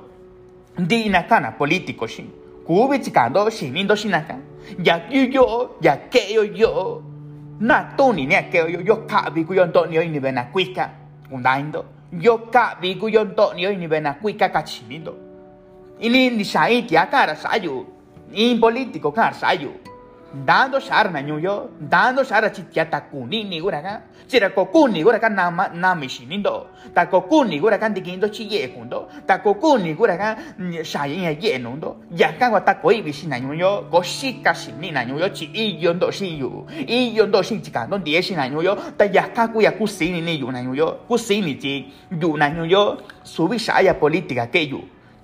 [0.77, 2.29] Ndi na kana politiko shin
[2.67, 4.35] kubi chikando shinindo shinaka
[4.83, 6.19] ya yo ya ke
[6.53, 7.01] yo
[7.59, 10.89] na toni ne ke yo yo ka bi ku yon to ni bena kwika
[11.31, 15.15] undaindo yo ka bi ku yon to ni bena kwika ka chinindo
[15.99, 17.85] ini ni shai ti akara sayo
[18.33, 19.71] in politiko kar sayo
[20.45, 25.29] dando shara na nyuyo dando shara chitia takuni ni gura ka chira kokuni gura ka
[25.29, 30.37] nama nami shinindo ta kokuni gura ka dikindo chi ye kundo ta kokuni gura ka
[30.59, 35.05] ya ye nundo ya ka wa ta koi bi shina nyuyo go shika shini na
[35.05, 36.65] nyuyo chi i yondo shi yu.
[36.69, 39.07] I yondo shi chika don die shina nyuyo ta
[39.71, 42.51] kusini ni yu na nyuyo kusini chi na
[43.23, 44.71] subi shaya política que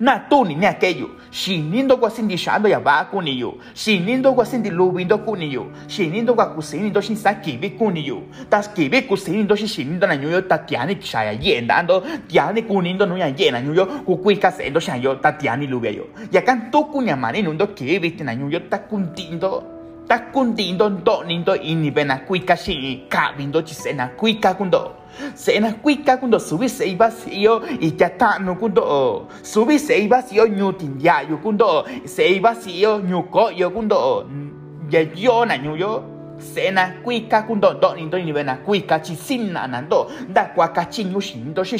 [0.00, 4.70] na tuni ni aquello shinindo kwa sindi shando ya ba kuni yo shinindo kwa sindi
[4.70, 9.56] lubindo kuni yo shinindo kwa kusini ndo shin sakibi kuni yo tas kibi kusini ndo
[9.56, 14.52] shi shinindo na nyuyo tatiani shaya yenda ando tiani kunindo no ya yena nyuyo kukuika
[14.52, 19.73] sendo shayo tatiani lubia yo ya kan to kunya mani nundo kibi na nyuyo takuntindo
[20.08, 24.90] takuntindo ndo nindo ini bena kuika shi kabindo chisena kuika kundo.
[25.34, 29.26] Sena kuika kundo subi seiba siyo ijata no kundo.
[29.42, 34.26] Subi seiba siyo nyutin ya yo kundo seiba siyo nyuko yo kundo.
[34.90, 39.66] Ya yo na nyuyo sena kuika kundo do ni do ni bena kuika chi sinna
[39.66, 41.78] nando da kwa ka chi nyu shin do shi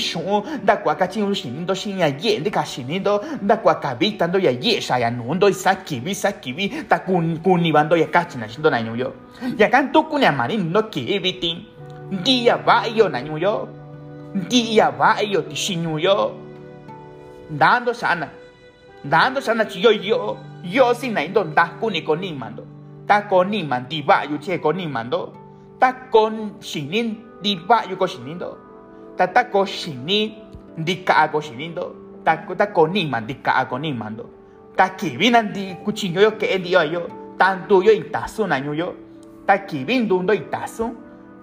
[0.64, 3.20] da kwa ka chi nyu shin ya ye de shin do.
[3.42, 6.84] Da kwa ka bi tando ya ye sha ya no do saki bi saki bi.
[6.88, 9.12] Ta kun kun ni bando ya ka chi na shin do nyuyo
[9.58, 11.20] ya kan to kun ya no ki
[12.24, 13.68] dia ba yo na nyuyo
[14.48, 16.32] dia ba yo ti shin nyuyo
[17.50, 18.28] dando sana
[19.04, 20.38] dando sana chi yo yo.
[20.64, 22.64] Yo sin na indo ta ku ni ko ni mando
[23.06, 25.32] ta ko ni man di ba yu che ko ni mando
[25.78, 28.56] ta con shinin di ba yu ko shinin do.
[29.16, 30.32] Ta ta ko shinin
[30.76, 31.92] di ka ko shinin do.
[32.24, 33.64] Ta ko ta ko ni man di ka
[34.76, 34.88] ta
[35.52, 37.06] di cuchillo yo que di yo.
[37.36, 38.94] Tanto yo itazo na yo.
[39.46, 40.94] Ta ki vin dundo itazo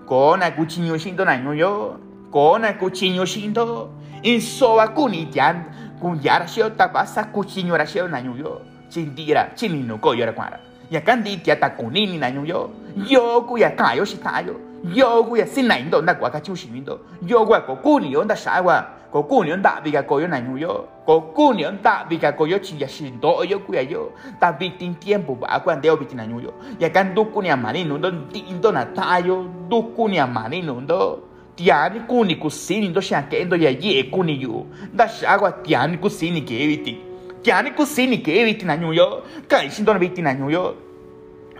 [0.05, 1.97] con a cuchillo shindo na yo.
[2.31, 3.89] Con a cuchillo shindo
[4.23, 5.65] in soba kuni tian
[6.01, 8.61] kun yara shio ta basa kuchinyo ra shio na yo.
[8.89, 12.69] Chindira chinino ko kwara ya kandi tia ta kunini na yo
[13.07, 14.59] yo ku ya kayo shitayo
[14.93, 18.35] yo ku ya sinai ndo na kwa ka chu shimindo yo kwa ko kuni onda
[18.35, 22.59] shawa ko kuni onda biga ko yo na yo ko kuni onda biga ko yo
[22.59, 26.27] chi ya shindo yo ku ya yo ta bitin tiempo ba kwa ndeo bitin na
[26.27, 31.99] yo ya kan du kuni amani ndo ndo na tayo du kuni amani ndo tiani
[31.99, 37.10] kuni kusini ndo shankendo ya ye kuni yu da shagwa tiani kusini ke eviti
[37.43, 40.75] tiani kusini ke eviti na nyuyo kai shindo viti na nyuyo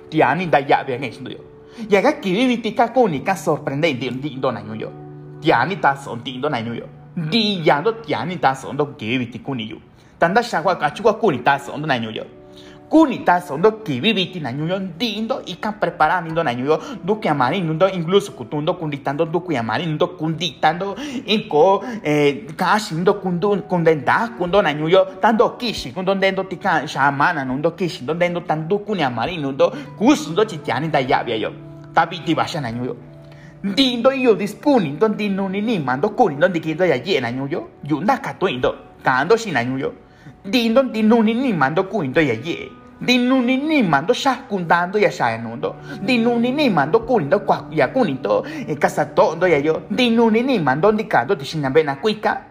[0.10, 1.40] tiani da ya ngai shindo yo
[1.90, 4.92] ya ga ki viti ka kuni ka sorprendente di ndo na nyuyo
[5.42, 9.14] tiani ta son di ndo na nyuyo di ya ndo tiani ta son ndo ke
[9.16, 9.78] eviti kuni yu.
[10.20, 12.26] Tanda shagwa ka chukwa kuni ta son ndo na nyuyo
[12.92, 18.74] kunita sondo kibibiti na nyuyo ndindo ikan preparando na nyuyo duku yamani indo incluso kutundo
[18.74, 25.50] kunditando duku yamani indo kunditando inko eh, kashi indo kundu kundenda kundo na nyuyo tando
[25.50, 30.88] kishi kundo ndendo tika shamana nundo kishi ndo ndendo tandu kuni yamani nundo kusundo chitiani
[30.88, 31.52] da yabia yo
[31.94, 32.96] tabiti basha na nyuyo
[33.64, 38.18] ndindo iyo dispuni ndo ndinuni ni mando kuni ndo ndikindo ya ye na nyuyo yunda
[38.18, 39.94] kato indo kando shi na nyuyo
[40.46, 42.08] ndindo ndinuni ni mando kuni
[43.02, 47.40] ndo ya ye di nuni ni mando shakundando ya shaenundo di nuni ni mando kunindo
[47.40, 49.82] kwa ya kunito e kasatondo ya yo.
[49.90, 52.42] Di nuni ni mando ndikando tishinambe na kuika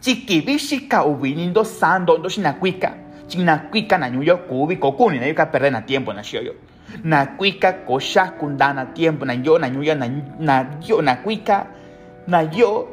[0.00, 2.92] chikibi shika ubinindo sando ndo shinakuika
[3.26, 6.54] chinakuika na nyuyo kubi kokuni na yo ka perder na tiempo na shioyo
[7.04, 11.02] na kuika ko shakundana tiempo na yo na nyuyo na yo
[12.26, 12.88] na yo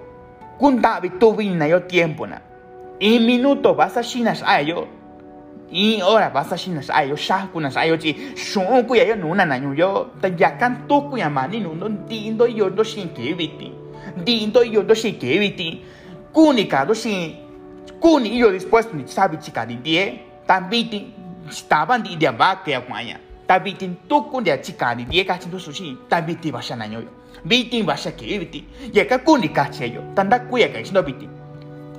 [0.57, 2.41] kundabi tubi na yo tiempo na.
[2.99, 4.87] Y minuto vas a shinas a yo
[5.71, 9.45] y ahora vas a shinas ayo shaku nas ayo chi shon ku ya yo nuna
[9.45, 13.09] na yo ta ya kan to ku ya mani no no dindo yo do shin
[13.09, 13.33] ke
[14.71, 15.81] yo do shin ke
[16.31, 16.93] kuni ka do
[17.99, 21.11] kuni yo dispuesto ni sabi chica di die tan biti
[21.49, 25.37] estaban di dia ba ke akwanya ta biti to ku dia chica di die ka
[25.37, 25.57] chin do
[26.07, 27.01] ta biti ba sha na yo
[27.43, 28.63] biti ba sha ke biti
[28.93, 31.27] ya ka kuni ka che yo tanda ku ya ka do biti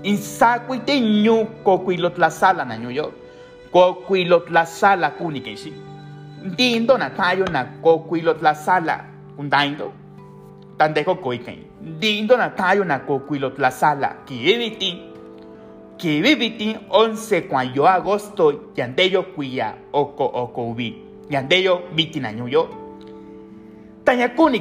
[0.04, 3.25] insaku ite nyu ko ku lo tla sala na yo
[3.72, 5.72] kokuilot la sala kuni kenshi
[6.44, 9.04] ndindo na tayo na kokuilot la sala
[9.36, 9.92] kundaindo
[10.78, 14.98] tande ko koiken ndindo na tayo na kokuilot la sala kibiti
[15.96, 21.02] kibiti 11 kwa yo agosto yandeyo kuya oko oko ubi.
[21.30, 22.68] Yandeyo biti na nyuyo
[24.04, 24.60] tanya kuni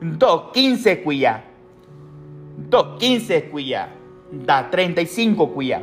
[0.00, 1.44] 2.15 cuya.
[2.70, 3.88] 2.15 cuya.
[4.32, 5.82] Da 35 cuya.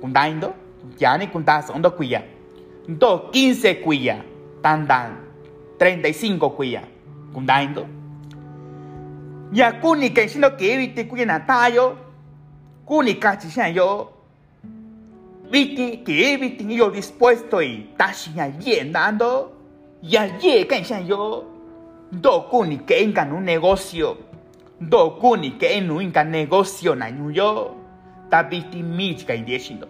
[0.00, 0.54] Kundaindo.
[0.98, 2.24] Yani kundas ondo cuya.
[2.88, 4.24] 2.15 cuya.
[4.62, 5.16] Tan dan.
[5.78, 6.82] 35 cuya.
[7.32, 7.86] Kundaindo.
[9.52, 11.96] Ya kuni que siendo que evite cuya natayo.
[12.84, 14.12] Kuni kachi yo.
[15.50, 19.56] Viti que evite yo dispuesto y tashin allí andando.
[20.02, 21.49] Y allí que yo
[22.12, 24.16] do kuni que engan un negocio.
[24.78, 27.76] Do kuni que en un negocio na yo.
[28.30, 29.88] Ta viti mi chika indieshindo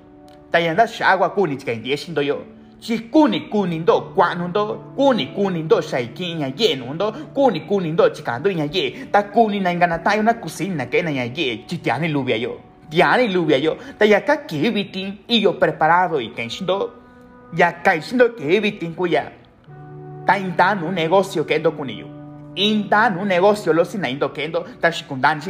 [0.51, 2.45] ta yanda shagwa kuni chika indieshindo yo.
[2.81, 4.75] Chi kuni kuni ndo kwanu ndo.
[4.97, 7.12] Kuni kuni ndo shaikin ya ye ndo.
[7.35, 9.07] Kuni kuni ndo chikando ya ye.
[9.12, 11.65] Ta kuni na ingana tayo na kusina que na ye.
[11.66, 12.61] Chi tiani lubia yo.
[12.90, 13.77] Tiani lubia yo.
[13.99, 17.01] Ta ya ka que viti y yo preparado y kenshindo
[17.53, 19.32] ya kaishindo que viti kuya
[20.27, 22.07] ta intan un negocio que endo kuniyo
[22.61, 25.41] intan un negocio lo sin indo que endo ta shikundan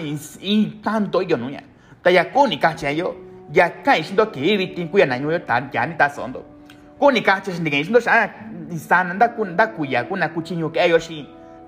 [0.83, 1.63] tanto yo nuya
[2.03, 3.15] ta ya kuni kacha yo
[3.53, 3.69] ya
[4.33, 6.45] viti kuya na yo tan ya ni ta sondo.
[6.99, 8.31] Kuni kacha shi ndigeshindo sha
[8.71, 10.99] insana nda kun nda kuya kuna kuchinyo que yo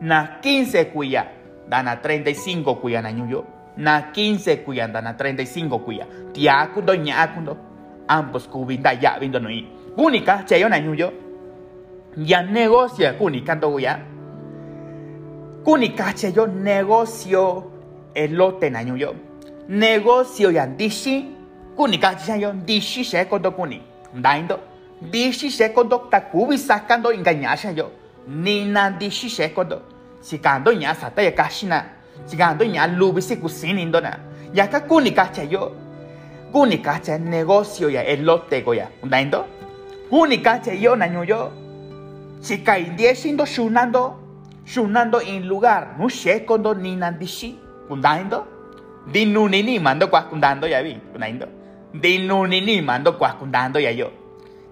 [0.01, 1.27] na 15 kuya
[1.69, 3.45] da na 35 kuya na yo
[3.77, 7.57] na 15 cuya anda na 35 cuya tia kundo nya kundo
[8.09, 9.49] ambos kubinda ya vindo no
[9.97, 10.77] única che yo na
[12.17, 13.99] ya negocio kunika ndo ya
[15.65, 17.71] kunika che yo negocio
[18.15, 19.15] elote na yo
[19.69, 21.27] negocio ya dishi
[21.77, 23.81] kunika che yo dishi se kondo kuni.
[24.15, 24.59] Ndaindo
[25.01, 27.91] dishi se kondo takubi sacando engañarse yo.
[28.29, 29.83] Ni na dishi se kondo.
[30.21, 31.85] Si kando nya sata ya kashina.
[32.27, 34.19] Sigando nya lubi si kusini ndona
[34.55, 35.73] ya ka kuni kacha yo.
[36.53, 39.47] Kuni kacha negocio ya elote go ya undaindo
[40.11, 41.51] kuni kacha yo na yo
[42.41, 44.22] si kai die sindo shunando
[44.73, 45.97] shunando en lugar.
[45.99, 47.55] No she kondo ni nandishi
[47.91, 48.47] undaindo
[49.13, 51.47] dinuni ni mando kwa kundando ya vi undaindo
[51.95, 54.11] dinuni ni mando kundando ya yo.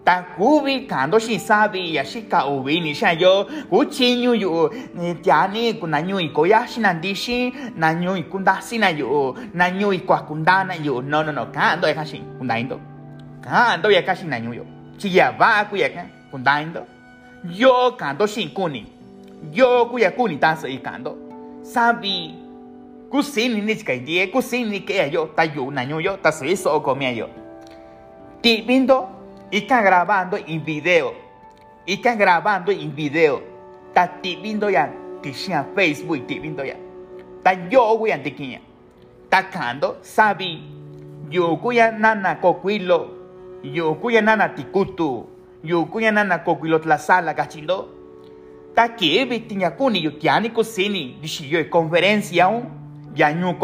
[0.04, 3.46] Ta kubi kando shi sabi ya shi ka ubi ni yo.
[3.70, 8.22] Yu ni tia ni ku na nyu ko ya shi nan di shi na nyu
[8.30, 11.02] ku da si na yu na nyu kwa ku da na yu.
[11.02, 12.80] No no no kando ya ka shi ku da indo
[13.42, 14.64] kando ya ka shi na nyu yo.
[14.98, 16.86] Chi ya va ku ya ka ku da indo
[17.44, 18.99] yo kando shi ku ni
[19.52, 21.16] yo ku ya ku ni ta sai kando
[21.62, 22.34] sabi
[23.10, 26.30] ku si ni ka die ku si ni ke yo ta yu na yo ta
[26.30, 27.28] sai so me yo
[28.42, 31.12] ti bindo y está grabando en video.
[31.86, 33.42] Está grabando en video.
[33.88, 34.94] Está viendo ya.
[35.22, 36.76] Tisha Facebook viendo ya.
[37.38, 38.60] Está yo voy a tiquiña.
[39.24, 39.98] Está cando.
[40.02, 40.62] Sabi.
[41.30, 43.18] Yo cuya nana coquilo.
[43.64, 45.26] Yo cuya nana tikutu.
[45.62, 47.99] Yo cuya nana coquilo sala cachindo.
[48.70, 51.18] Está que vitiña cuni yo tiani cocini.
[51.20, 52.68] Dishi yo conferencia un.
[53.14, 53.56] Ya ñu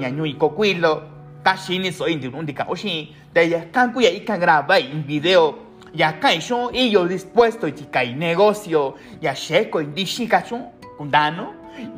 [0.00, 1.02] ya ñu coquilo.
[1.38, 2.70] Está shini soy indicado.
[2.72, 5.58] Oshi de ya cancu y ahí graba en video
[5.92, 11.52] ya kai shon y yo dispuesto y kai negocio ya sheko en dishi kachon kundano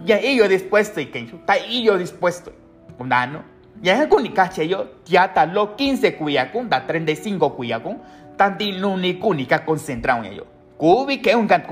[0.05, 2.53] ya ello dispuesto y que ta yo dispuesto
[2.99, 3.43] kundano
[3.83, 7.99] ya con ni cache yo ya ta lo 15 cuya con da 35 cuya con
[8.37, 10.47] tanti no ni kunika concentrado en ello
[10.77, 11.62] kubi que un kan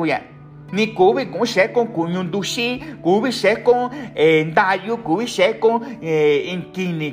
[0.74, 5.80] ni kubi con she con kunyun dushi kubi she con eh, dayu kubi she con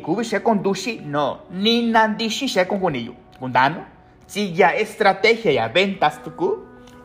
[0.03, 3.85] kubi she con dushi no ni nandishi she con kuniyu kundano
[4.25, 4.71] si ya
[5.73, 6.57] ventas tuku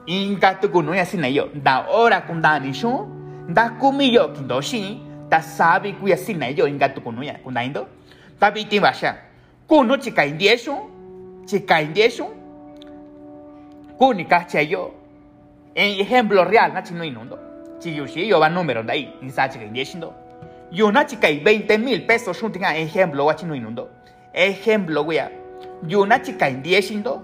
[0.07, 3.07] inga tuku no ya sinayo da ora kundani shu
[3.49, 3.71] da
[5.29, 7.35] ta sabi kuya sinayo inga tuku no ya.
[7.45, 7.87] Kundaindo
[8.41, 9.17] tabi timbasha
[9.69, 10.75] kuno chika indieshu
[11.47, 12.27] chika indieshu
[13.99, 14.93] kunika chayo
[15.77, 17.39] ejemplo real na chino inundo
[17.79, 20.15] si yo yo va número de ahí ni sa chika indieshindo
[20.71, 23.91] yo na chika 20 mil pesos shunting ejemplo wa chino inundo
[24.33, 25.31] ejemplo wea.
[25.87, 27.23] Yo na chika indieshindo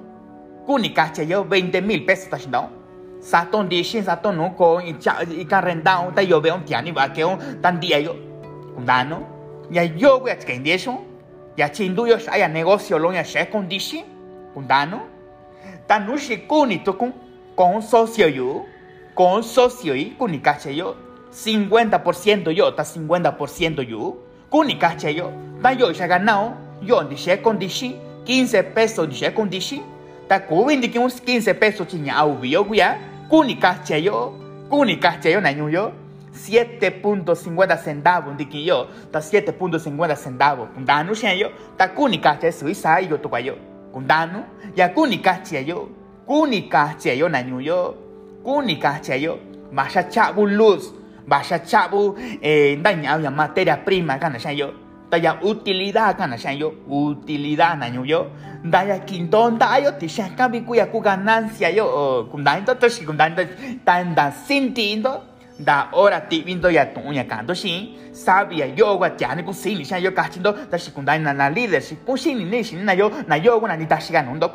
[0.67, 2.69] kunika chayo 20 mil pesos ta shindo
[3.21, 6.41] sa ton di shin sa ton no ko i cha i ka rendao ta yo
[6.41, 8.15] ve un tiani ba que un tan dia yo
[8.75, 9.27] kundano
[9.71, 10.93] ya yo wea chika indieshu
[11.57, 14.05] ya chindu yo ya negocio lo ya she condition
[14.55, 15.01] kundano
[15.87, 17.13] tanushi kuni tukun
[17.55, 18.67] con socio yo,
[19.15, 20.97] con socio y kunicache yo,
[21.33, 24.17] 50% yo, ta 50% yo,
[24.49, 25.31] kunicache yo,
[25.63, 29.83] ta yo ya ganado, yo dice con dishi, 15 pesos dice con dishi,
[30.29, 32.99] ta kubin di uns 15 pesos chiña au yo guya,
[33.29, 34.35] kunicache yo,
[34.69, 35.93] kunicache yo naño yo,
[36.33, 43.57] 7.50 centavos de yo, ta 7.50 centavos, kundanu yo, ta kunicache suiza yo to yo,
[43.93, 45.89] kundanu, ya kunicache yo,
[46.27, 47.95] kunika cheyo na nyuyo
[48.45, 49.39] kunika cheyo
[49.73, 50.93] basha chabu luz
[51.27, 54.73] basha chabu eh daña ya materia prima kana shayo
[55.11, 58.27] taya utilidad kana shayo utilidad na nyuyo
[58.65, 62.25] daya quintón dayo ti shaka bi kuya ku ganancia yo.
[62.31, 63.35] Kundain to shi kundain
[63.85, 65.32] tan da sintindo
[65.65, 69.97] da ora ti vindo ya tuña canto shi sabia yo wa tiani ku sini sha
[69.99, 73.11] yo kachindo da shi kundai na na líder shi ku sini ni shi na yo.
[73.27, 74.51] Na yo na ni tashi ganundo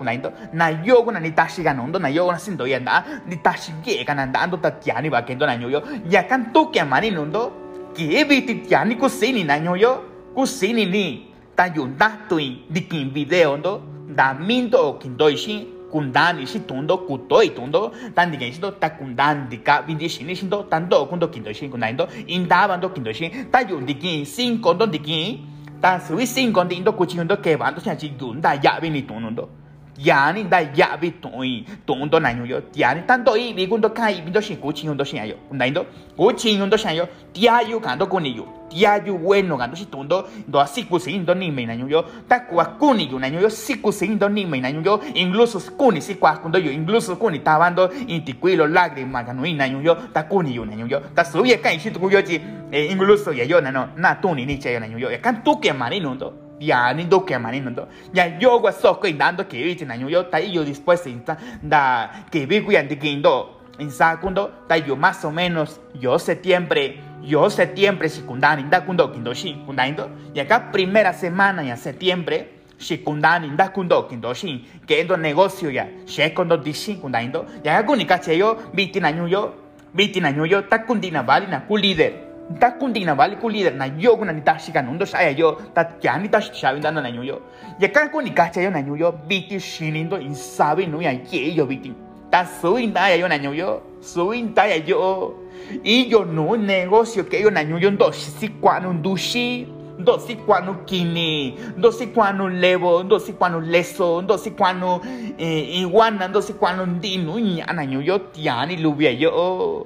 [0.53, 4.03] na yo na ni tashi ganundo na yo na sindo ya da ni tashi ge
[4.03, 5.81] gananda ando ta tiani ba kendo na yo.
[6.09, 7.51] Ya kan tu ke mani nundo
[7.95, 10.03] ki bi ti tiani ku sini na yo.
[10.35, 13.81] Ku sini ni ta yunda tui dikin video ndo
[14.15, 19.49] da mindo kindoi shi kundan ishi tundo kuto i tundo tan digen shindo ta kundan
[19.49, 23.59] dika bindi shini shindo tando kundo kindo shin kundan indo inda bando kindo shin ta
[23.69, 25.37] yun dikin sin kondo dikin
[25.81, 29.49] ta sui sin kondo indo kuchi indo ke bando shan chi yunda ya bini tunundo
[29.97, 33.01] tiani da ya vi tui tun do na yo tiani.
[33.07, 35.73] Tanto i vi kun do kai vi do shi ku chin do shi yo ndai
[35.73, 35.85] do
[36.17, 39.57] ku chin do shi yo tia yu kan do ku ni yo tia yu bueno
[39.57, 42.39] kan do shi tun do do si ku sin do ni me na yo ta
[42.39, 45.59] ku ku ni yo na yo si ku sin do ni me na yo incluso
[45.77, 48.67] ku ni si kwa kun do yo incluso ku ni ta bando in ti quilo
[48.67, 51.79] lagrima kan no na yo ta ku ni yo na yo ta su ye kai
[51.79, 52.39] shi tu yo ji
[52.71, 55.59] incluso ye yo na no na tu ni ni che yo na yo kan tu
[55.59, 59.47] ke mani no do piani do que manino do ya yo gua so ko indando
[59.47, 63.91] que vi tina yo ta yo después insta da que vi ku yandi kindo en
[63.91, 69.63] segundo ta yo más o menos yo septiembre yo septiembre secundario inda kundo kindo shi
[69.65, 75.69] kundaindo y acá primera semana ya septiembre secundario inda kundo kindo shi que endo negocio
[75.69, 79.53] ya she kondo dishi kundaindo ya kunika che yo vi tina yo
[79.93, 82.26] vi tina yo ta kundina vali na ku líder
[82.59, 85.83] ta kundina vale ku líder na yo kuna ni tashi kan undo saya yo ta
[85.83, 87.41] kya ni tashi shabi dando na yo
[87.79, 91.65] ya kan ku kacha yo na yo biti shinindo in sabi no ya ye yo
[91.65, 91.91] biti
[92.31, 95.35] ta suin ta yo na yo suin ta yo
[95.83, 99.67] y yo no negocio que yo na yo ndo si kwanu ndushi
[99.99, 105.01] ndo si kwanu kini ndo si kwanu levo ndo si kwanu leso ndo si kwanu
[105.37, 109.85] eh, iguana ndo si kwanu ndinu nya na yo tiani lubia yo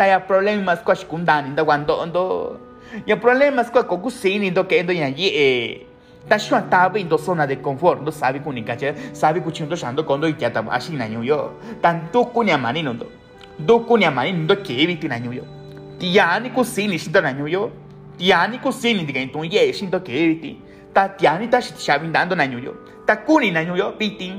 [0.00, 2.56] taya problemas kwa shikundani nda wando ndo
[3.06, 5.86] ya problemas kwa kokusini ndo ke ndo ya ye
[6.28, 10.04] ta shwa tabi ndo zona de confort ndo sabi kuni kache sabi kuchi ndo shando
[10.04, 11.52] kondo ikyata ashi na yo
[11.82, 13.06] tanto kunya mani ndo
[13.58, 15.44] do kunya mani ndo ke biti na yo
[15.98, 17.70] tiani kusini shinda na yo
[18.16, 20.56] tiani kusini diga ndo ye shindo ke biti
[20.94, 22.74] ta tiani ta shabi ndando na yo
[23.06, 24.32] ta kuni na yo biti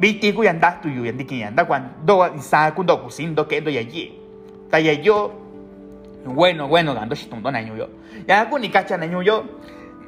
[0.00, 3.60] biti ku yanda tu yu yandi kinyanda kwan do isa kundo kusini ndo ke
[4.70, 5.44] ye taya yo.
[6.24, 7.88] Bueno bueno gando shi tongdo na yo
[8.26, 9.44] ya ku ni kacha na yo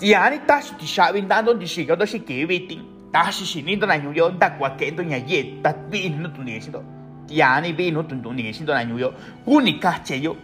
[0.00, 2.80] ya ni ta shi ti shabi dando di shi gado shi ke biti
[3.12, 3.78] ta shi shi ni
[4.14, 6.82] yo da do nya ye ta bi no tu ni shi do
[7.28, 9.12] ya ni bi no tu tu ni shi do na yo
[9.44, 10.34] ku ni kacha yo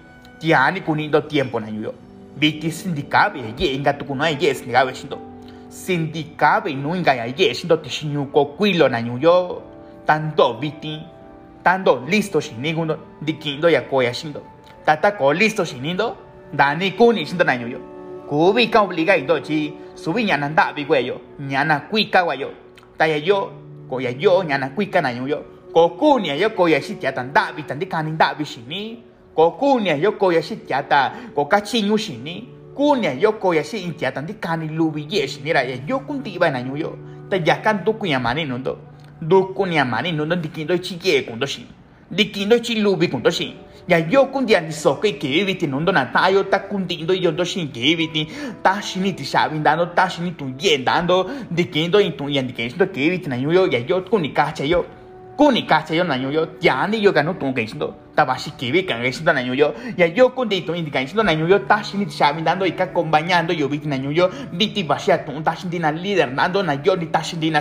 [0.42, 1.94] ya ni ku ni do tiempo na yo
[2.38, 5.16] biti sindicabe ye inga tu ku no ye sindicabe shi do
[5.70, 9.62] sindicabe no inga ye shi do ti shi nyu ko kwilo na yo
[10.04, 11.00] tanto biti
[11.62, 14.42] tando listo shinindo dikindo ya koya shindo
[14.84, 16.16] tata ko listo shinindo
[16.52, 17.78] dani kuni shindo na yo
[18.28, 22.50] kubi ka obliga indo chi subi nyana ndabi yo nyana kuika yo
[22.98, 23.52] taya yo
[23.88, 27.78] koya yo nyana kuika na yo ko kuni yo koya shi tia tan ndabi tan
[27.78, 29.02] dikani ndabi shini
[29.34, 34.12] ko kuni yo koya shi tia ta ko kachinyu shini kuni yo koya shi intia
[34.12, 36.96] tan dikani lubi ye shini ra yo kunti ba na yo
[37.30, 38.91] ta yakan tu kuyamani nundo
[39.28, 41.66] doko ni amani no no dikindo chi ye kundo shi
[42.10, 43.54] dikindo chi lubi kundo shi
[43.88, 47.44] ya yo kundi ani soke ke eviti no ndo na tayo ta kundindo yo ndo
[47.44, 48.26] shin ke eviti
[48.62, 52.86] ta shini ti shabi dando ta shini tu ye dando dikindo in tu yan dikindo
[52.86, 54.84] ke eviti na yo ya yo kuni kacha yo
[55.36, 58.82] kuni kacha yo na yo yani yo gano tu ke shindo ta bashi ke vi
[58.84, 59.54] kan shindo na yo
[59.96, 62.72] ya yo kundi tu indica shindo na yo yo ta shini ti shabi dando y
[62.72, 66.62] ka acompañando yo viti na yo viti bashi a tu ta shindi na líder dando
[66.62, 67.08] na yo ni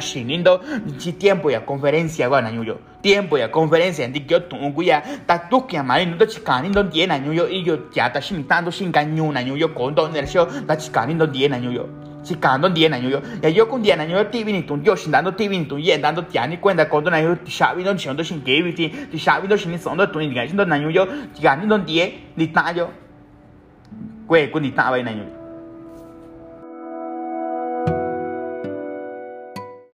[0.02, 0.61] shinindo
[0.99, 5.38] chi tiempo ya conferencia go na yo tiempo ya conferencia ndi yo tu guya ta
[5.49, 8.91] tu que amari no ndo die na yo y yo ya ta shimi tando shin
[8.91, 12.26] kan nyu na yo kondo ner sho ta chi kani ndo die na yo yo
[12.26, 14.95] si kando die na yo ya yo kun die na yo ti vini tu yo
[14.95, 17.81] shin dando ti vini tu ye dando ti ani cuenta kondo na yo ti shabi
[17.81, 20.53] ndo shin ndo shin ke viti ti shabi ndo shin sondo tu ni ga shin
[20.53, 22.89] ndo na yo yo ti ga ni ndo die ni ta yo.
[24.27, 25.41] Kwe kun ni ta yo